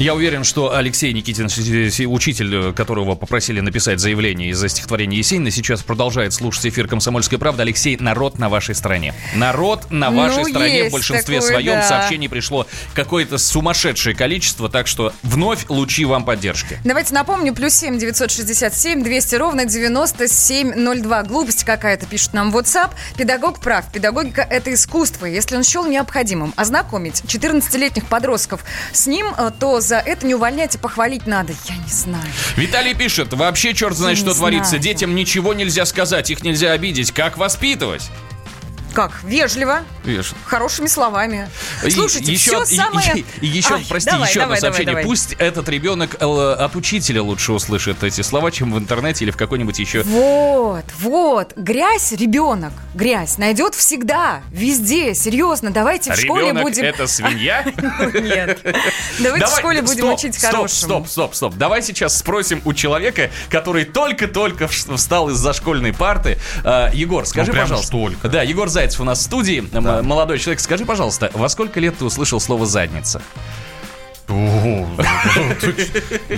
[0.00, 1.46] Я уверен, что Алексей Никитин,
[2.10, 7.62] учитель, которого попросили написать заявление из-за стихотворения Есенина, сейчас продолжает слушать эфир «Комсомольская правда».
[7.62, 9.14] Алексей, народ на вашей стороне.
[9.36, 11.74] Народ на Ну, вашей стороне в большинстве такое, своем.
[11.74, 11.88] да.
[11.88, 16.80] Сообщений пришло какое-то сумасшедшее количество, так что вновь лучи вам поддержки.
[16.82, 21.22] Давайте напомню, плюс 7 967 200 ровно 9702.
[21.22, 22.90] Глупость какая-то, пишет нам в WhatsApp.
[23.16, 23.84] Педагог прав.
[23.92, 25.26] Педагогика– это искусство.
[25.26, 30.74] Если он счел необходимым ознакомить 14-летних подростков с ним, э, то за это не увольнять
[30.74, 31.52] и похвалить надо.
[31.68, 32.24] Я не знаю.
[32.56, 34.70] Виталий пишет, вообще черт знает, Я что творится.
[34.70, 34.82] знаю.
[34.82, 37.12] Детям ничего нельзя сказать, их нельзя обидеть.
[37.12, 38.10] Как воспитывать?
[38.94, 39.22] Как?
[39.24, 40.32] Вежливо, Видишь?
[40.46, 41.48] хорошими словами.
[41.84, 43.12] И Слушайте, еще, все и- самое...
[43.18, 44.86] И, и еще, Ай, прости, давай, еще давай, одно давай, сообщение.
[44.92, 45.04] давай.
[45.04, 49.36] Пусть этот ребенок э, от учителя лучше услышит эти слова, чем в интернете или в
[49.36, 50.02] какой-нибудь еще...
[50.04, 51.52] Вот, вот.
[51.56, 55.14] Грязь, ребенок, грязь найдет всегда, везде.
[55.14, 56.84] Серьезно, давайте в школе Ребенок будем...
[56.84, 57.64] это свинья?
[58.14, 58.60] Нет.
[59.18, 60.68] Давайте в Давай, школе будем учить хорошему.
[60.68, 61.54] Стоп, стоп, стоп.
[61.56, 66.38] Давай сейчас спросим у человека, который только-только встал из-за школьной парты.
[66.64, 67.90] Э, Егор, скажи, Ну, пожалуйста.
[67.90, 68.28] только.
[68.28, 69.64] Да, Егор Зайцев у нас в студии.
[69.72, 73.22] М- Молодой человек, скажи, пожалуйста, во сколько лет ты услышал слово «задница»?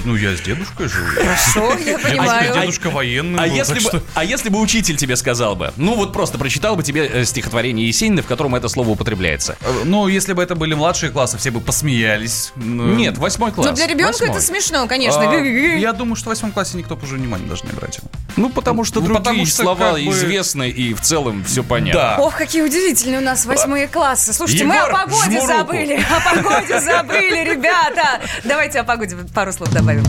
[0.05, 1.07] Ну, я с дедушкой живу.
[1.15, 2.55] Хорошо, я понимаю.
[2.55, 6.39] Дедушка военный А если, бы, а если бы учитель тебе сказал бы, ну вот просто
[6.39, 9.57] прочитал бы тебе э, стихотворение Есенина, в котором это слово употребляется?
[9.61, 12.53] Э, Ну, если бы это были младшие классы, все бы посмеялись.
[12.57, 13.69] Ну, Нет, восьмой класс.
[13.69, 15.31] Ну, для ребенка это смешно, конечно.
[15.31, 15.35] а.
[15.79, 18.05] Я думаю, что в восьмом классе никто уже внимания даже не обратил.
[18.37, 22.17] Ну, потому что Ну, другие слова известны и в целом все понятно.
[22.19, 24.33] Ох, какие удивительные у нас восьмые классы.
[24.33, 26.05] Слушайте, мы о погоде забыли.
[26.11, 28.21] О погоде забыли, ребята.
[28.45, 30.05] Давайте о погоде пару слов добавим.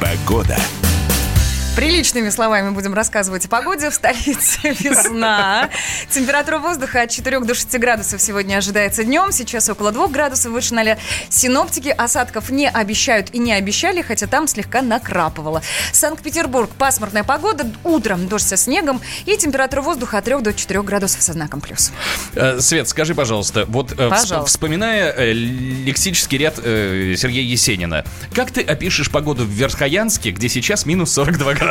[0.00, 0.56] Погода.
[1.80, 3.88] Приличными словами будем рассказывать о погоде.
[3.88, 5.70] В столице весна.
[6.10, 9.32] Температура воздуха от 4 до 6 градусов сегодня ожидается днем.
[9.32, 10.98] Сейчас около 2 градусов выше 0.
[11.30, 15.62] Синоптики осадков не обещают и не обещали, хотя там слегка накрапывало.
[15.94, 16.68] Санкт-Петербург.
[16.76, 17.66] Пасмурная погода.
[17.82, 19.00] Утром дождь со снегом.
[19.24, 21.92] И температура воздуха от 3 до 4 градусов со знаком плюс.
[22.34, 24.44] Э, Свет, скажи, пожалуйста, вот э, Пожалуйста.
[24.44, 31.14] вспоминая э, лексический ряд Сергея Есенина, как ты опишешь погоду в Верхоянске, где сейчас минус
[31.14, 31.69] 42 градуса?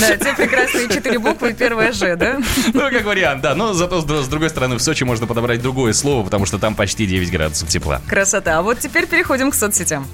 [0.00, 2.38] Да, те прекрасные четыре буквы и первая «Ж», да?
[2.72, 3.54] Ну, как вариант, да.
[3.54, 7.06] Но зато, с другой стороны, в Сочи можно подобрать другое слово, потому что там почти
[7.06, 8.00] 9 градусов тепла.
[8.06, 8.58] Красота.
[8.58, 10.06] А вот теперь переходим к соцсетям.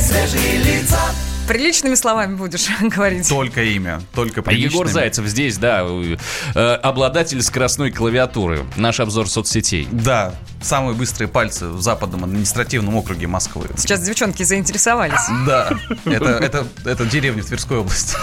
[0.00, 1.00] Свежие лица.
[1.48, 3.28] Приличными словами будешь говорить.
[3.28, 4.88] Только имя, только А Егор приличными.
[4.88, 5.84] Зайцев здесь, да,
[6.54, 8.64] э, обладатель скоростной клавиатуры.
[8.76, 9.86] Наш обзор соцсетей.
[9.90, 13.68] Да, самые быстрые пальцы в западном административном округе Москвы.
[13.76, 15.20] Сейчас девчонки заинтересовались.
[15.46, 15.70] Да,
[16.06, 18.16] это, это, это деревня в Тверской области.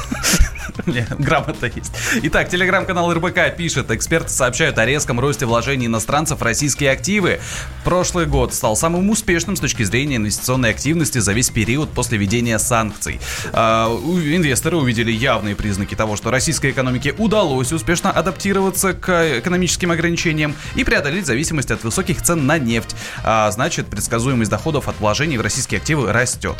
[1.17, 1.91] Грамота есть.
[2.23, 7.39] Итак, телеграм-канал РБК пишет, эксперты сообщают о резком росте вложений иностранцев в российские активы.
[7.83, 12.59] Прошлый год стал самым успешным с точки зрения инвестиционной активности за весь период после введения
[12.59, 13.19] санкций.
[13.53, 20.55] А, инвесторы увидели явные признаки того, что российской экономике удалось успешно адаптироваться к экономическим ограничениям
[20.75, 22.95] и преодолеть зависимость от высоких цен на нефть.
[23.23, 26.55] А, значит, предсказуемость доходов от вложений в российские активы растет.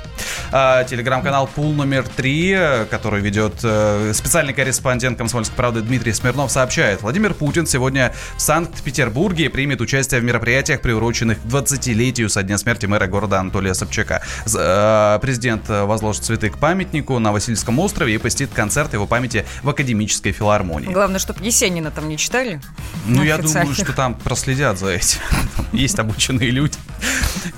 [0.51, 7.01] А, телеграм-канал Пул номер 3, который ведет э, специальный корреспондент «Комсомольской правды» Дмитрий Смирнов, сообщает,
[7.01, 12.85] Владимир Путин сегодня в Санкт-Петербурге примет участие в мероприятиях, приуроченных к 20-летию со дня смерти
[12.85, 14.21] мэра города Анатолия Собчака.
[14.53, 19.45] Э, Президент э, возложит цветы к памятнику на Васильевском острове и посетит концерт его памяти
[19.63, 20.91] в Академической филармонии.
[20.91, 22.61] Главное, чтобы Есенина там не читали.
[23.05, 25.19] Ну, я думаю, что там проследят за этим.
[25.55, 26.77] Там Есть обученные люди.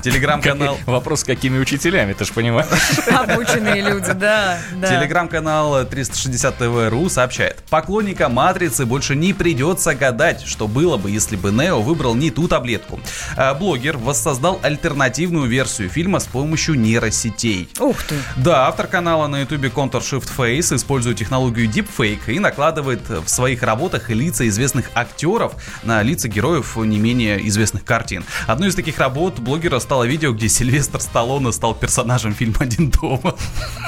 [0.02, 2.68] Телеграм-канал Вопрос, какими учителями, ты же понимаешь.
[3.08, 4.60] Обученные люди, да.
[4.76, 4.88] да.
[4.88, 11.52] Телеграм-канал 360 ТВ.ру сообщает, поклонникам Матрицы больше не придется гадать, что было бы, если бы
[11.52, 13.00] Нео выбрал не ту таблетку.
[13.36, 17.70] А, Блогер воссоздал альтернативную версию фильма с помощью нейросетей.
[17.80, 18.16] Ух ты.
[18.36, 23.64] Да, автор канала на ютубе Counter Shift Face использует технологию Deepfake и накладывает в своих
[23.64, 28.24] работах лица известных актеров на лица героев не менее известных картин.
[28.48, 33.36] Одной из таких работ блогера стало видео, где Сильвестр Сталлоне стал персонажем фильма «Один дома».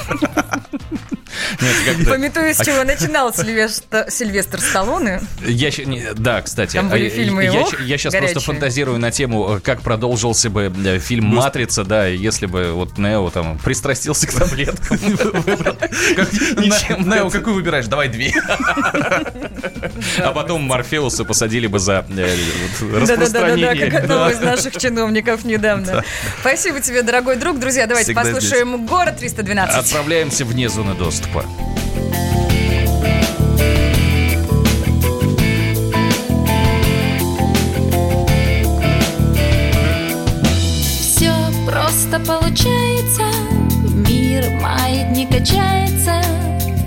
[2.08, 5.22] Пометуя, с чего начинал Сильвестр, Сталлоне.
[5.46, 5.70] Я,
[6.16, 6.76] да, кстати.
[6.76, 10.50] Там были а, фильмы, я, ох, я сейчас просто фантазирую на тему, э, как продолжился
[10.50, 14.98] бы э, фильм «Матрица», да, если бы вот Нео там пристрастился к таблеткам.
[17.08, 17.88] Нео, какую выбираешь?
[17.88, 18.34] Давай две.
[20.18, 22.36] А потом Морфеуса посадили бы за э,
[22.82, 23.92] вот, Да-да-да-да, распространение.
[23.92, 26.04] как одного из наших чиновников недавно.
[26.42, 27.60] Спасибо тебе, дорогой друг.
[27.60, 29.70] Друзья, давайте послушаем «Город 312».
[29.70, 31.25] Отправляемся вне зоны доступа.
[41.76, 43.24] Просто получается
[44.08, 46.22] Мир маятник качается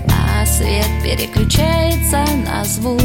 [0.07, 2.99] А свет переключается на звук.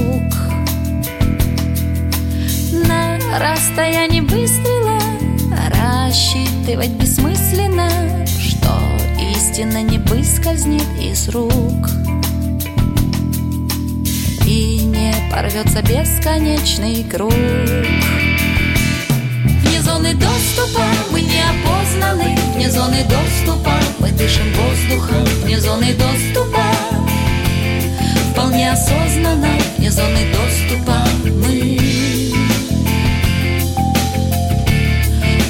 [2.88, 5.00] На расстоянии выстрела
[5.70, 7.88] Рассчитывать бессмысленно
[8.26, 9.03] Что
[9.54, 11.88] истина не выскользнет из рук.
[14.44, 17.32] И не порвется бесконечный круг.
[19.62, 22.36] Вне зоны доступа мы не опознаны.
[22.56, 25.24] Вне зоны доступа мы дышим воздухом.
[25.44, 26.64] Вне зоны доступа
[28.32, 29.56] вполне осознанно.
[29.78, 30.98] Вне зоны доступа
[31.46, 31.78] мы.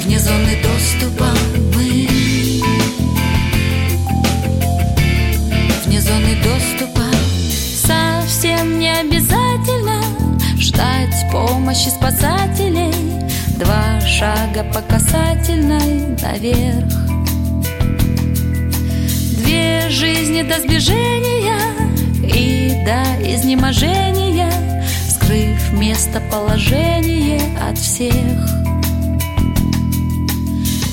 [0.03, 1.25] Вне зоны доступа
[1.57, 1.64] мы
[6.05, 7.01] зоны доступа.
[7.75, 10.01] Совсем не обязательно
[10.57, 12.93] Ждать помощи спасателей.
[13.57, 16.93] Два шага по касательной наверх.
[19.37, 21.61] Две жизни до сближения
[22.23, 23.03] И до
[23.35, 24.51] изнеможения
[25.09, 28.13] Скрыв местоположение от всех.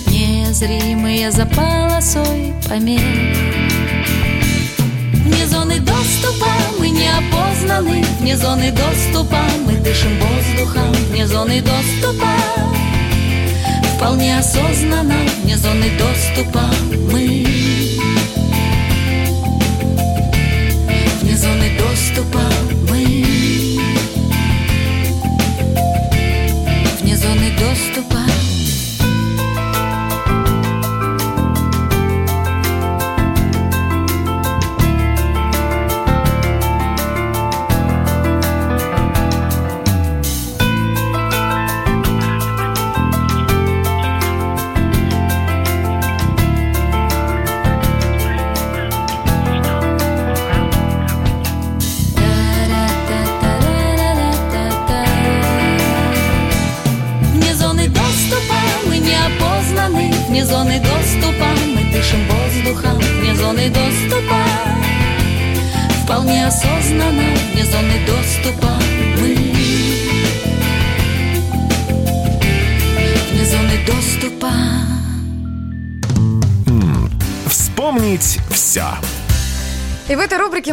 [0.07, 3.62] Незримые за полосой помех
[5.25, 8.05] Вне зоны доступа мы не опознаны.
[8.21, 10.93] Вне зоны доступа мы дышим воздухом.
[11.11, 12.33] Вне зоны доступа
[13.97, 15.15] вполне осознанно.
[15.43, 16.65] Вне зоны доступа
[17.13, 17.47] мы.
[21.21, 22.43] Вне зоны доступа
[22.91, 23.25] мы.
[27.01, 28.32] Вне зоны доступа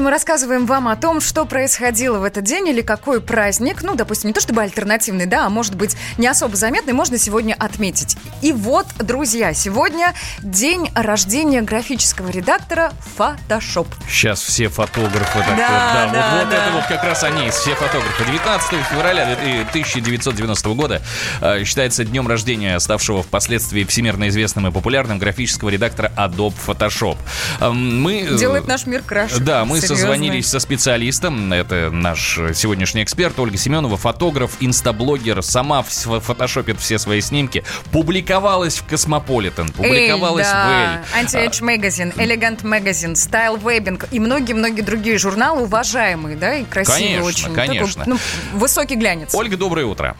[0.01, 4.29] мы рассказываем вам о том, что происходило в этот день или какой праздник, ну, допустим,
[4.29, 8.17] не то чтобы альтернативный, да, а может быть не особо заметный, можно сегодня отметить.
[8.41, 13.87] И вот, друзья, сегодня день рождения графического редактора Photoshop.
[14.07, 16.55] Сейчас все фотографы так Да, вот, да, да, вот, вот да.
[16.57, 18.23] это вот как раз они, все фотографы.
[18.25, 19.33] 19 февраля
[19.69, 21.01] 1990 года
[21.41, 27.17] э, считается днем рождения ставшего впоследствии всемирно известным и популярным графического редактора Adobe Photoshop.
[27.61, 29.39] Э, Мы э, Делает наш мир краше.
[29.39, 29.95] Да, мы Серьезно.
[29.95, 31.53] созвонились со специалистом.
[31.53, 35.41] Это наш сегодняшний эксперт Ольга Семенова, фотограф, инстаблогер.
[35.43, 37.63] Сама в- фотошопит все свои снимки.
[37.91, 41.01] Публиковалась в Космополитен, публиковалась Elle, в да.
[41.15, 41.25] Elle.
[41.25, 47.25] Anti-Age Magazine, Elegant Magazine, Style Wedding и многие-многие другие журналы уважаемые, да, и красивые Конечно,
[47.27, 47.53] очень.
[47.53, 48.05] конечно.
[48.05, 48.19] Такой,
[48.53, 49.33] ну, высокий глянец.
[49.35, 50.15] Ольга, доброе утро.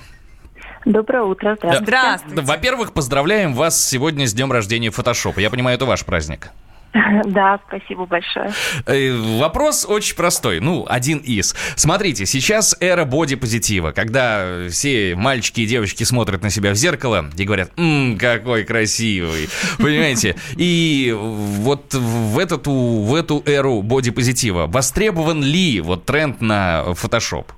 [0.86, 2.36] Доброе утро, здравствуйте.
[2.36, 5.39] Да, Во-первых, поздравляем вас сегодня с днем рождения фотошопа.
[5.39, 6.52] Я понимаю, это ваш праздник.
[7.25, 8.52] Да, спасибо большое.
[8.86, 10.60] Э, Вопрос очень простой.
[10.60, 11.56] Ну, один из.
[11.75, 17.43] Смотрите, сейчас эра бодипозитива, когда все мальчики и девочки смотрят на себя в зеркало и
[17.43, 19.49] говорят, «Ммм, какой красивый.
[19.78, 20.36] Понимаете?
[20.56, 27.52] И вот в эту, в эту эру бодипозитива востребован ли вот тренд на фотошоп?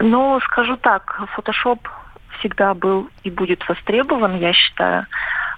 [0.00, 1.78] Ну, скажу так, Photoshop
[2.38, 5.06] всегда был и будет востребован, я считаю.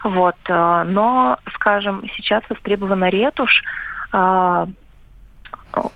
[0.04, 3.62] Вот, э, но, скажем, сейчас востребована ретушь,
[4.12, 4.66] э,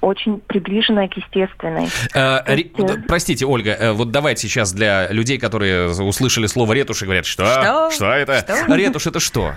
[0.00, 1.88] очень приближенная к естественной.
[2.14, 7.02] Э, ре- есть, э, Простите, Ольга, вот давайте сейчас для людей, которые услышали слово ретушь
[7.02, 7.90] и говорят, что?
[7.90, 8.06] Что?
[8.12, 8.38] это?
[8.38, 8.74] Что?
[8.74, 9.54] Ретушь это что?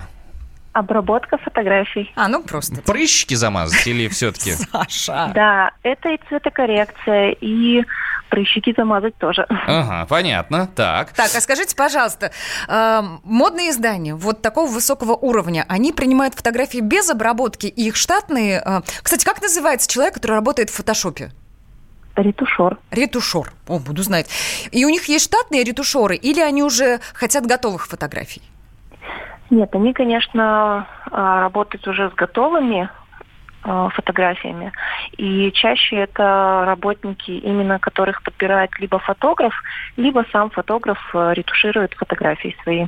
[0.72, 2.12] Обработка фотографий.
[2.14, 2.80] А, ну просто.
[2.82, 4.52] Прыщики замазать или все-таки?
[4.52, 5.32] Саша.
[5.34, 7.84] Да, это и цветокоррекция, и
[8.28, 9.46] прыщики замазать тоже.
[9.48, 10.68] Ага, понятно.
[10.76, 11.10] Так.
[11.12, 12.30] Так, а скажите, пожалуйста,
[12.68, 18.62] э, модные издания вот такого высокого уровня, они принимают фотографии без обработки, и их штатные...
[18.64, 21.32] э, Кстати, как называется человек, который работает в фотошопе?
[22.14, 22.78] Ретушер.
[22.92, 23.52] Ретушер.
[23.66, 24.28] О, буду знать.
[24.70, 28.42] И у них есть штатные ретушеры, или они уже хотят готовых фотографий?
[29.50, 32.88] Нет, они, конечно, а, работают уже с готовыми
[33.64, 34.72] э, фотографиями.
[35.18, 39.52] И чаще это работники, именно которых подбирает либо фотограф,
[39.96, 42.86] либо сам фотограф э, ретуширует фотографии свои.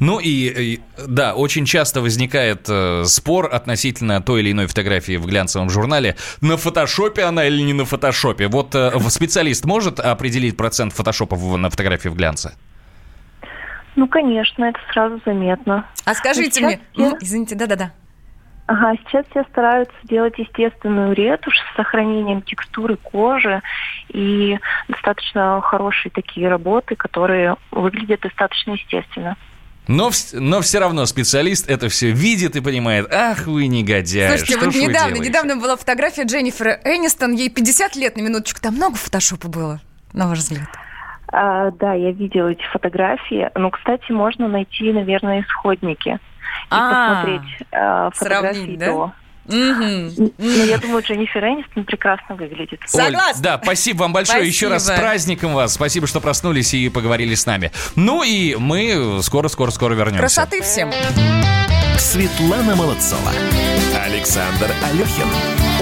[0.00, 5.26] Ну и, и да, очень часто возникает э, спор относительно той или иной фотографии в
[5.26, 6.16] глянцевом журнале.
[6.40, 8.48] На фотошопе она или не на фотошопе?
[8.48, 12.54] Вот э, специалист может определить процент фотошопа на фотографии в глянце?
[13.98, 15.84] Ну, конечно, это сразу заметно.
[16.04, 17.16] А скажите мне, я...
[17.20, 17.90] извините, да-да-да.
[18.66, 23.60] Ага, сейчас все стараются делать естественную ретушь с сохранением текстуры кожи
[24.10, 29.36] и достаточно хорошие такие работы, которые выглядят достаточно естественно.
[29.88, 33.12] Но, но все равно специалист это все видит и понимает.
[33.12, 34.28] Ах, вы негодяй.
[34.28, 37.32] Слушайте, что вот недавно, недавно была фотография Дженнифер Энистон.
[37.32, 38.60] Ей 50 лет на минуточку.
[38.60, 39.80] Там много фотошопа было,
[40.12, 40.68] на ваш взгляд?
[41.30, 43.50] А, да, я видела эти фотографии.
[43.54, 46.08] Ну, кстати, можно найти, наверное, исходники.
[46.10, 46.18] И
[46.70, 48.86] а, посмотреть а, фотографии да?
[48.86, 49.12] до.
[49.48, 50.32] Угу.
[50.38, 52.80] Ну, я думаю, Дженнифер Энистон прекрасно выглядит.
[52.84, 53.28] Согласна.
[53.34, 54.40] Оль, да, спасибо вам большое.
[54.40, 54.54] Спасибо.
[54.54, 55.74] Еще раз с праздником вас.
[55.74, 57.72] Спасибо, что проснулись и поговорили с нами.
[57.96, 60.20] Ну и мы скоро-скоро-скоро вернемся.
[60.20, 60.90] Красоты всем.
[61.96, 63.32] Светлана Молодцова.
[64.04, 65.28] Александр Алехин.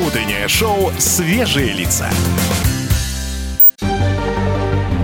[0.07, 2.09] Утреннее шоу «Свежие лица».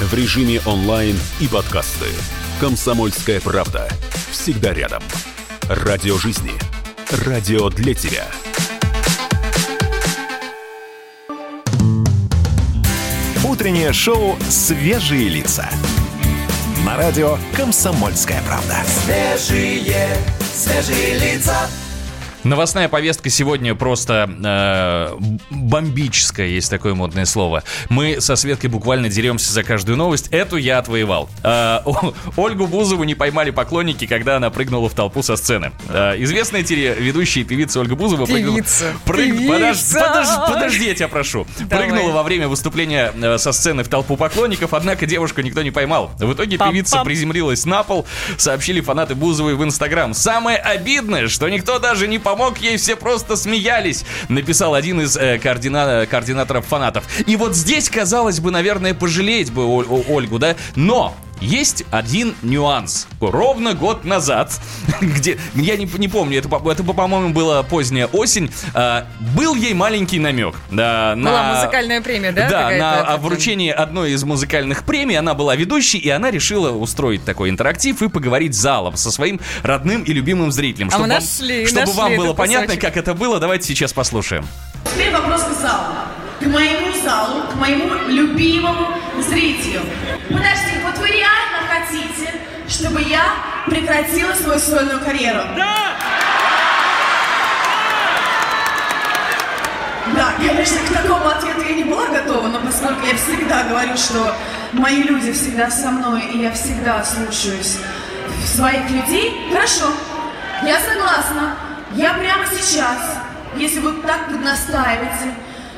[0.00, 2.06] В режиме онлайн и подкасты.
[2.60, 3.88] «Комсомольская правда».
[4.30, 5.02] Всегда рядом.
[5.62, 6.52] Радио жизни.
[7.26, 8.28] Радио для тебя.
[13.42, 15.68] Утреннее шоу «Свежие лица».
[16.86, 18.76] На радио «Комсомольская правда».
[18.86, 20.16] Свежие,
[20.54, 21.68] свежие лица.
[22.44, 25.16] Новостная повестка сегодня просто э,
[25.50, 27.64] бомбическая, есть такое модное слово.
[27.88, 30.28] Мы со Светкой буквально деремся за каждую новость.
[30.28, 31.28] Эту я отвоевал.
[31.42, 31.80] Э,
[32.36, 35.72] Ольгу Бузову не поймали поклонники, когда она прыгнула в толпу со сцены.
[35.88, 38.58] Э, известная ведущая певица Ольга Бузова прыгнула...
[39.04, 40.00] Прыг, певица.
[40.00, 41.46] Подожди, подожди, я тебя прошу.
[41.58, 41.88] Давай.
[41.88, 46.12] Прыгнула во время выступления э, со сцены в толпу поклонников, однако девушку никто не поймал.
[46.18, 46.70] В итоге Пам-пам.
[46.70, 50.14] певица приземлилась на пол, сообщили фанаты Бузовой в Инстаграм.
[50.14, 55.38] Самое обидное, что никто даже не помог ей, все просто смеялись, написал один из э,
[55.38, 56.06] координа...
[56.06, 57.04] координаторов фанатов.
[57.26, 60.54] И вот здесь, казалось бы, наверное, пожалеть бы Оль- Ольгу, да?
[60.74, 63.06] Но есть один нюанс.
[63.20, 64.52] Ровно год назад,
[65.00, 69.04] где, я не, не помню, это, это по-моему, была поздняя осень, э,
[69.36, 70.54] был ей маленький намек.
[70.70, 72.48] Да, на, была музыкальная премия, да?
[72.48, 77.50] Да, на вручении одной из музыкальных премий она была ведущей, и она решила устроить такой
[77.50, 80.90] интерактив и поговорить с залом, со своим родным и любимым зрителем.
[80.90, 83.92] Чтобы, а мы нашли, вам, чтобы нашли вам было понятно, как это было, давайте сейчас
[83.92, 84.46] послушаем.
[84.92, 85.94] Теперь вопрос к залу.
[86.40, 88.88] К моему залу, к моему любимому
[89.28, 89.80] зрителю.
[90.28, 92.32] Подожди, вот вы реально хотите,
[92.68, 93.24] чтобы я
[93.66, 95.40] прекратила свою сольную карьеру?
[95.56, 95.96] Да!
[100.14, 104.34] Да, конечно, к такому ответу я не была готова, но поскольку я всегда говорю, что
[104.72, 107.78] мои люди всегда со мной, и я всегда слушаюсь
[108.44, 109.92] своих людей, хорошо,
[110.64, 111.56] я согласна.
[111.94, 112.98] Я прямо сейчас,
[113.56, 115.34] если вы так настаиваете,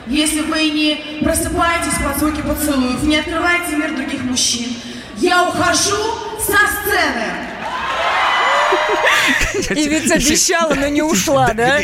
[0.07, 4.75] если вы не просыпаетесь под звуки поцелуев, не открываете мир других мужчин,
[5.21, 6.03] я ухожу
[6.39, 7.60] со сцены.
[9.71, 11.81] И ведь обещала, но не ушла, да?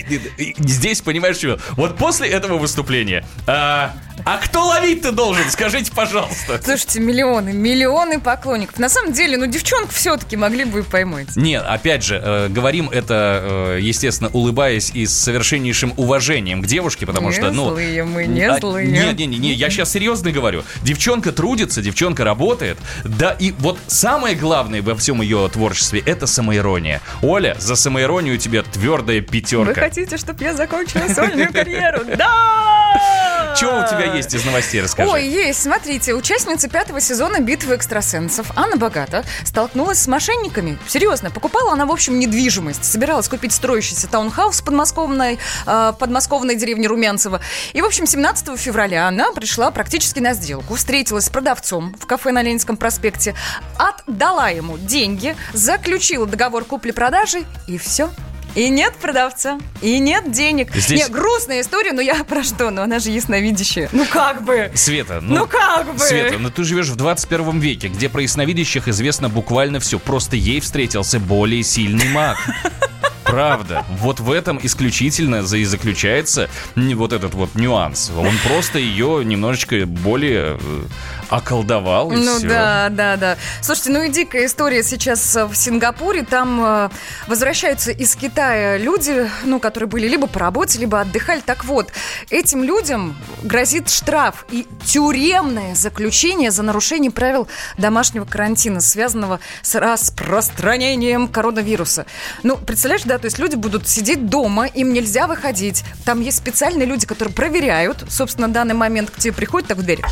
[0.59, 1.59] Здесь, понимаешь, что?
[1.76, 3.92] Вот после этого выступления а,
[4.24, 5.48] а кто ловить-то должен?
[5.50, 6.61] Скажите, пожалуйста.
[6.62, 8.78] Слушайте, миллионы, миллионы поклонников.
[8.78, 11.36] На самом деле, ну, девчонку все-таки могли бы поймать.
[11.36, 17.07] Нет, опять же, э, говорим это, э, естественно, улыбаясь и с совершеннейшим уважением к девушке,
[17.07, 17.70] потому не что, ну...
[17.70, 18.88] злые мы, не а, злые.
[18.88, 20.64] Нет, нет, нет, я сейчас серьезно говорю.
[20.82, 22.78] Девчонка трудится, девчонка работает.
[23.04, 26.95] Да, и вот самое главное во всем ее творчестве– это самоирония.
[27.22, 29.64] Оля, за самоиронию у тебя твердая пятерка.
[29.68, 32.01] Вы хотите, чтобы я закончила сольную карьеру?
[32.16, 33.36] Да!
[33.57, 35.11] Чего у тебя есть из новостей, расскажи.
[35.11, 35.62] Ой, есть.
[35.62, 40.78] Смотрите, участница пятого сезона «Битвы экстрасенсов» Анна Богата столкнулась с мошенниками.
[40.86, 42.84] Серьезно, покупала она, в общем, недвижимость.
[42.84, 47.40] Собиралась купить строящийся таунхаус в подмосковной, э, подмосковной деревне Румянцево.
[47.72, 50.74] И, в общем, 17 февраля она пришла практически на сделку.
[50.74, 53.34] Встретилась с продавцом в кафе на Ленинском проспекте,
[53.78, 58.11] отдала ему деньги, заключила договор купли-продажи и все.
[58.57, 60.74] И нет продавца, и нет денег.
[60.74, 62.70] Здесь- Не, грустная история, но я про что?
[62.70, 63.90] Ну она же ясновидящая.
[63.92, 64.72] Ну как бы?
[64.74, 65.98] Света, ну, Ну как бы?
[65.98, 69.98] Света, ну ты живешь в 21 веке, где про ясновидящих известно буквально все.
[69.98, 72.38] Просто ей встретился более сильный маг.
[73.24, 73.84] Правда.
[73.90, 78.11] Вот в этом исключительно и заключается вот этот вот нюанс.
[78.16, 80.82] Он просто ее немножечко более э,
[81.28, 82.48] околдовал и Ну все.
[82.48, 83.36] да, да, да.
[83.60, 86.22] Слушайте, ну и дикая история сейчас э, в Сингапуре.
[86.22, 86.88] Там э,
[87.26, 91.40] возвращаются из Китая люди, ну, которые были либо по работе, либо отдыхали.
[91.40, 91.88] Так вот,
[92.30, 97.48] этим людям грозит штраф и тюремное заключение за нарушение правил
[97.78, 102.06] домашнего карантина, связанного с распространением коронавируса.
[102.42, 105.84] Ну, представляешь, да, то есть люди будут сидеть дома, им нельзя выходить.
[106.04, 110.02] Там есть специальные люди, которые проверяют, собственно, данный момент к тебе приходят так в дверь.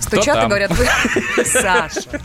[0.00, 0.86] Стучат и говорят, вы...
[1.44, 2.20] Саша.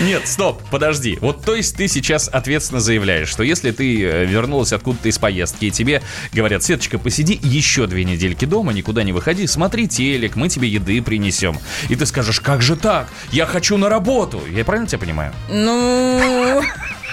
[0.00, 1.18] Нет, стоп, подожди.
[1.20, 5.66] Вот то есть ты сейчас ответственно заявляешь, что если ты э, вернулась откуда-то из поездки,
[5.66, 6.02] и тебе
[6.32, 11.00] говорят, Светочка, посиди еще две недельки дома, никуда не выходи, смотри телек, мы тебе еды
[11.02, 11.58] принесем.
[11.88, 13.08] И ты скажешь, как же так?
[13.30, 14.40] Я хочу на работу.
[14.50, 15.32] Я правильно тебя понимаю?
[15.48, 16.62] Ну...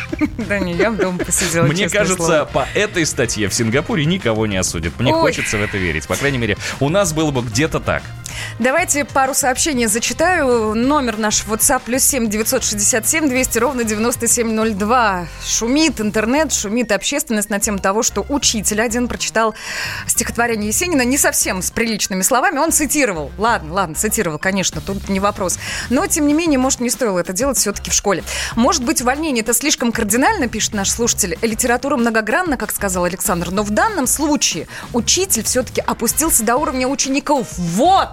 [0.38, 2.46] Да не, я в дома посидела, Мне кажется, слово.
[2.46, 4.94] по этой статье в Сингапуре никого не осудят.
[5.00, 5.22] Мне Ой.
[5.22, 6.08] хочется в это верить.
[6.08, 8.04] По крайней мере, у нас было бы где-то так.
[8.60, 10.76] Давайте пару сообщений зачитаю.
[10.76, 15.28] Номер наш WhatsApp плюс 7 967 200 ровно 9702.
[15.46, 19.56] Шумит интернет, шумит общественность на тему того, что учитель один прочитал
[20.08, 22.60] стихотворение Есенина не совсем с приличными словами.
[22.60, 23.32] Он цитировал.
[23.38, 25.58] Ладно, ладно, цитировал, конечно, тут не вопрос.
[25.90, 28.24] Но, тем не менее, может, не стоило это делать все-таки в школе.
[28.56, 31.38] Может быть, увольнение это слишком кардинально, пишет наш слушатель.
[31.42, 33.52] Литература многогранна, как сказал Александр.
[33.52, 37.48] Но в данном случае учитель все-таки опустился до уровня учеников.
[37.58, 38.10] Вот!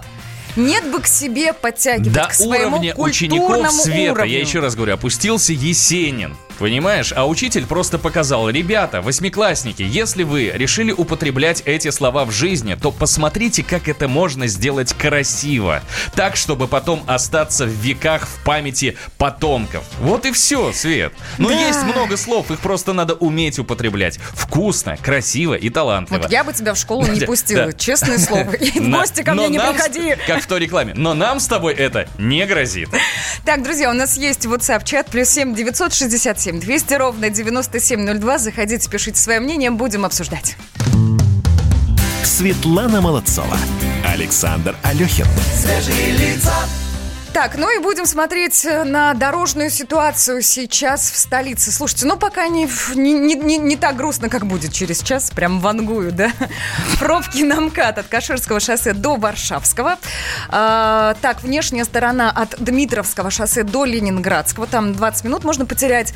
[0.55, 4.31] Нет бы к себе подтягивать, До к своему уровня учеников света, уровню.
[4.31, 6.35] я еще раз говорю, опустился Есенин.
[6.59, 7.13] Понимаешь?
[7.15, 12.91] А учитель просто показал, ребята, восьмиклассники, если вы решили употреблять эти слова в жизни, то
[12.91, 15.81] посмотрите, как это можно сделать красиво.
[16.15, 19.83] Так, чтобы потом остаться в веках в памяти потомков.
[19.99, 21.13] Вот и все, Свет.
[21.37, 21.55] Но Да.
[21.55, 24.19] есть много слов, их просто надо уметь употреблять.
[24.33, 26.21] Вкусно, красиво и талантливо.
[26.23, 27.73] Вот я бы тебя в школу не пустила, да.
[27.73, 28.51] честное слово.
[28.63, 30.15] И в гости ко мне не приходи.
[30.27, 30.93] Как в той рекламе.
[30.95, 32.89] Но нам с тобой это не грозит.
[33.45, 38.37] Так, друзья, у нас есть WhatsApp чат плюс 7 967 200 ровно 9702.
[38.37, 40.55] Заходите, пишите свое мнение, будем обсуждать.
[42.23, 43.57] Светлана Молодцова.
[44.05, 45.25] Александр Алехин.
[45.61, 46.53] Свежие лица.
[47.33, 51.71] Так, ну и будем смотреть э, на дорожную ситуацию сейчас в столице.
[51.71, 56.11] Слушайте, ну пока не, не, не- не так грустно, как будет через час, прям вангую,
[56.11, 56.31] да?
[56.99, 59.97] Пробки на МКАД от Каширского шоссе до Варшавского.
[60.49, 64.67] А, так, внешняя сторона от Дмитровского шоссе до Ленинградского.
[64.67, 66.13] Там 20 минут можно потерять.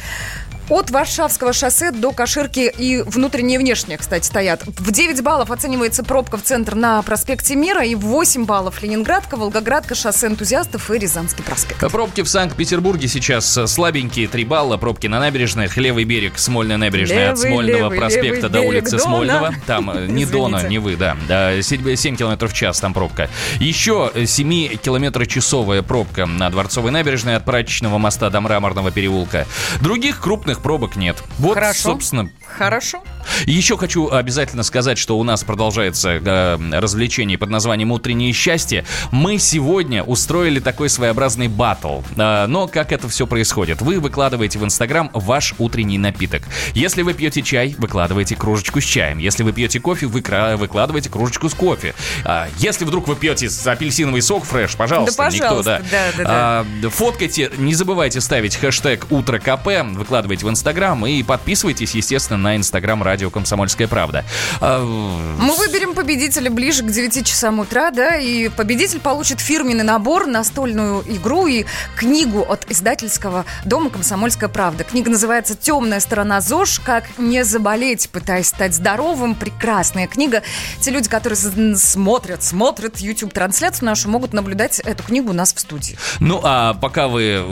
[0.70, 4.64] От Варшавского шоссе до Каширки и внутренние и внешние, кстати, стоят.
[4.66, 9.38] В 9 баллов оценивается пробка в центр на проспекте Мира и в 8 баллов Ленинградка,
[9.38, 11.80] Волгоградка, шоссе энтузиастов и Рязанский проспект.
[11.90, 14.78] Пробки в Санкт-Петербурге сейчас слабенькие, 3 балла.
[14.78, 15.78] Пробки на набережных.
[15.78, 19.04] Левый берег, Смольная набережная от Левый, Смольного левый, проспекта левый до берег улицы Дона.
[19.04, 19.54] Смольного.
[19.66, 20.26] Там э, не.
[20.26, 21.16] Дона, не вы, да.
[21.28, 23.30] да 7, 7 километров в час там пробка.
[23.60, 29.48] Еще 7 километрочасовая пробка на Дворцовой набережной от Прачечного моста до Мраморного переулка.
[29.82, 31.24] Других крупных пробок нет.
[31.40, 31.90] Вот, Хорошо.
[31.92, 33.04] собственно, Хорошо.
[33.46, 38.86] Еще хочу обязательно сказать, что у нас продолжается э, развлечение под названием «Утреннее счастье».
[39.12, 42.02] Мы сегодня устроили такой своеобразный батл.
[42.16, 43.82] Э, но как это все происходит?
[43.82, 46.44] Вы выкладываете в Инстаграм ваш утренний напиток.
[46.74, 49.20] Если вы пьете чай, выкладываете кружечку с чаем.
[49.20, 50.24] Если вы пьете кофе, вы
[50.58, 51.94] выкладываете кружечку с кофе.
[52.24, 56.30] А если вдруг вы пьете апельсиновый сок фреш, пожалуйста, Да, никто, пожалуйста, да, да, да.
[56.30, 62.56] А, Фоткайте, не забывайте ставить хэштег «Утро КП», выкладывайте в Инстаграм и подписывайтесь, естественно, на
[62.56, 64.24] Инстаграм радио «Комсомольская правда».
[64.62, 70.26] А, Мы выберем победителя ближе к 9 часам утра, да, и победитель получит фирменный набор,
[70.28, 71.66] настольную игру и
[71.98, 74.84] книгу от издательского дома «Комсомольская правда».
[74.84, 76.80] Книга называется «Темная сторона ЗОЖ.
[76.80, 79.36] Как не заболеть, пытаясь стать здоровым».
[79.36, 80.44] Прекрасная книга.
[80.82, 81.38] Те люди, которые
[81.76, 85.98] смотрят, смотрят YouTube-трансляцию нашу, могут наблюдать эту книгу у нас в студии.
[86.20, 87.44] Ну, а пока вы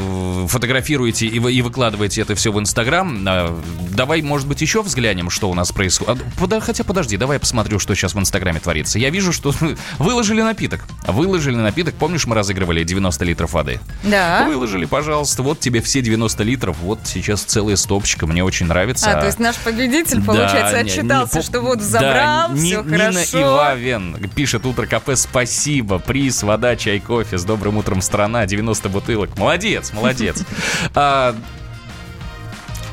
[0.48, 3.56] фотографируете и, вы- и выкладываете это все в Инстаграм, э,
[3.92, 6.22] давай, может быть, еще взглянем, что у нас происходит.
[6.22, 9.00] А, пода- Хотя, подожди, давай я посмотрю, что сейчас в Инстаграме творится.
[9.00, 9.54] Я вижу, что
[10.00, 10.86] выложили напиток.
[11.08, 11.96] Выложили напиток.
[11.96, 13.80] Помнишь, мы разыгрывали 90 литров воды?
[14.04, 14.46] Да.
[14.48, 15.44] Выложили, пожалуйста.
[15.44, 16.78] Вот тебе все 90 литров.
[16.80, 18.26] Вот сейчас целая стопочка.
[18.28, 19.12] Мне очень нравится.
[19.12, 22.52] А, то есть наш победитель, Да, получается, не- отчитался, не по- что воду Да, забрал,
[22.52, 23.42] Ни- все Нина хорошо.
[23.42, 29.38] Ивавен пишет «Утро кафе, спасибо, приз, вода, чай, кофе, с добрым утром, страна, 90 бутылок».
[29.38, 30.44] Молодец, молодец.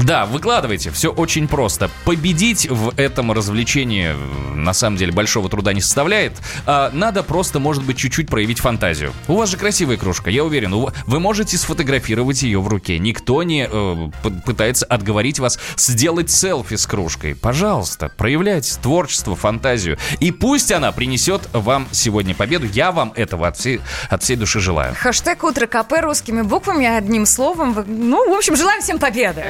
[0.01, 0.90] Да, выкладывайте.
[0.90, 1.90] Все очень просто.
[2.05, 4.14] Победить в этом развлечении
[4.55, 6.32] на самом деле большого труда не составляет.
[6.66, 9.12] А надо просто, может быть, чуть-чуть проявить фантазию.
[9.28, 10.72] У вас же красивая кружка, я уверен.
[11.07, 12.99] Вы можете сфотографировать ее в руке.
[12.99, 14.11] Никто не э,
[14.45, 17.34] пытается отговорить вас сделать селфи с кружкой.
[17.34, 19.99] Пожалуйста, проявляйте творчество, фантазию.
[20.20, 22.66] И пусть она принесет вам сегодня победу.
[22.66, 24.95] Я вам этого от всей, от всей души желаю.
[24.95, 27.84] Хэштег «Утро КП» русскими буквами, одним словом.
[27.86, 29.45] Ну, в общем, желаем всем победы.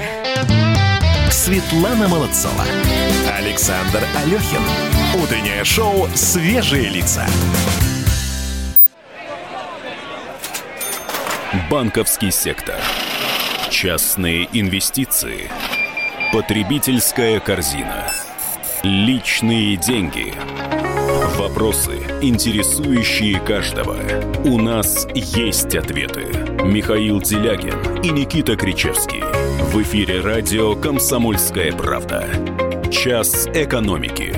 [1.31, 2.65] Светлана Молодцова.
[3.37, 4.63] Александр Алехин.
[5.23, 7.27] Утреннее шоу «Свежие лица».
[11.71, 12.77] Банковский сектор.
[13.71, 15.51] Частные инвестиции.
[16.33, 18.11] Потребительская корзина.
[18.83, 20.33] Личные деньги.
[21.37, 23.97] Вопросы, интересующие каждого.
[24.45, 26.27] У нас есть ответы.
[26.65, 29.42] Михаил Делягин и Никита Кричевский.
[29.71, 32.27] В эфире радио «Комсомольская правда».
[32.91, 34.35] Час экономики.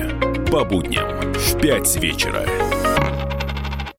[0.49, 2.64] По будням в 5 вечера.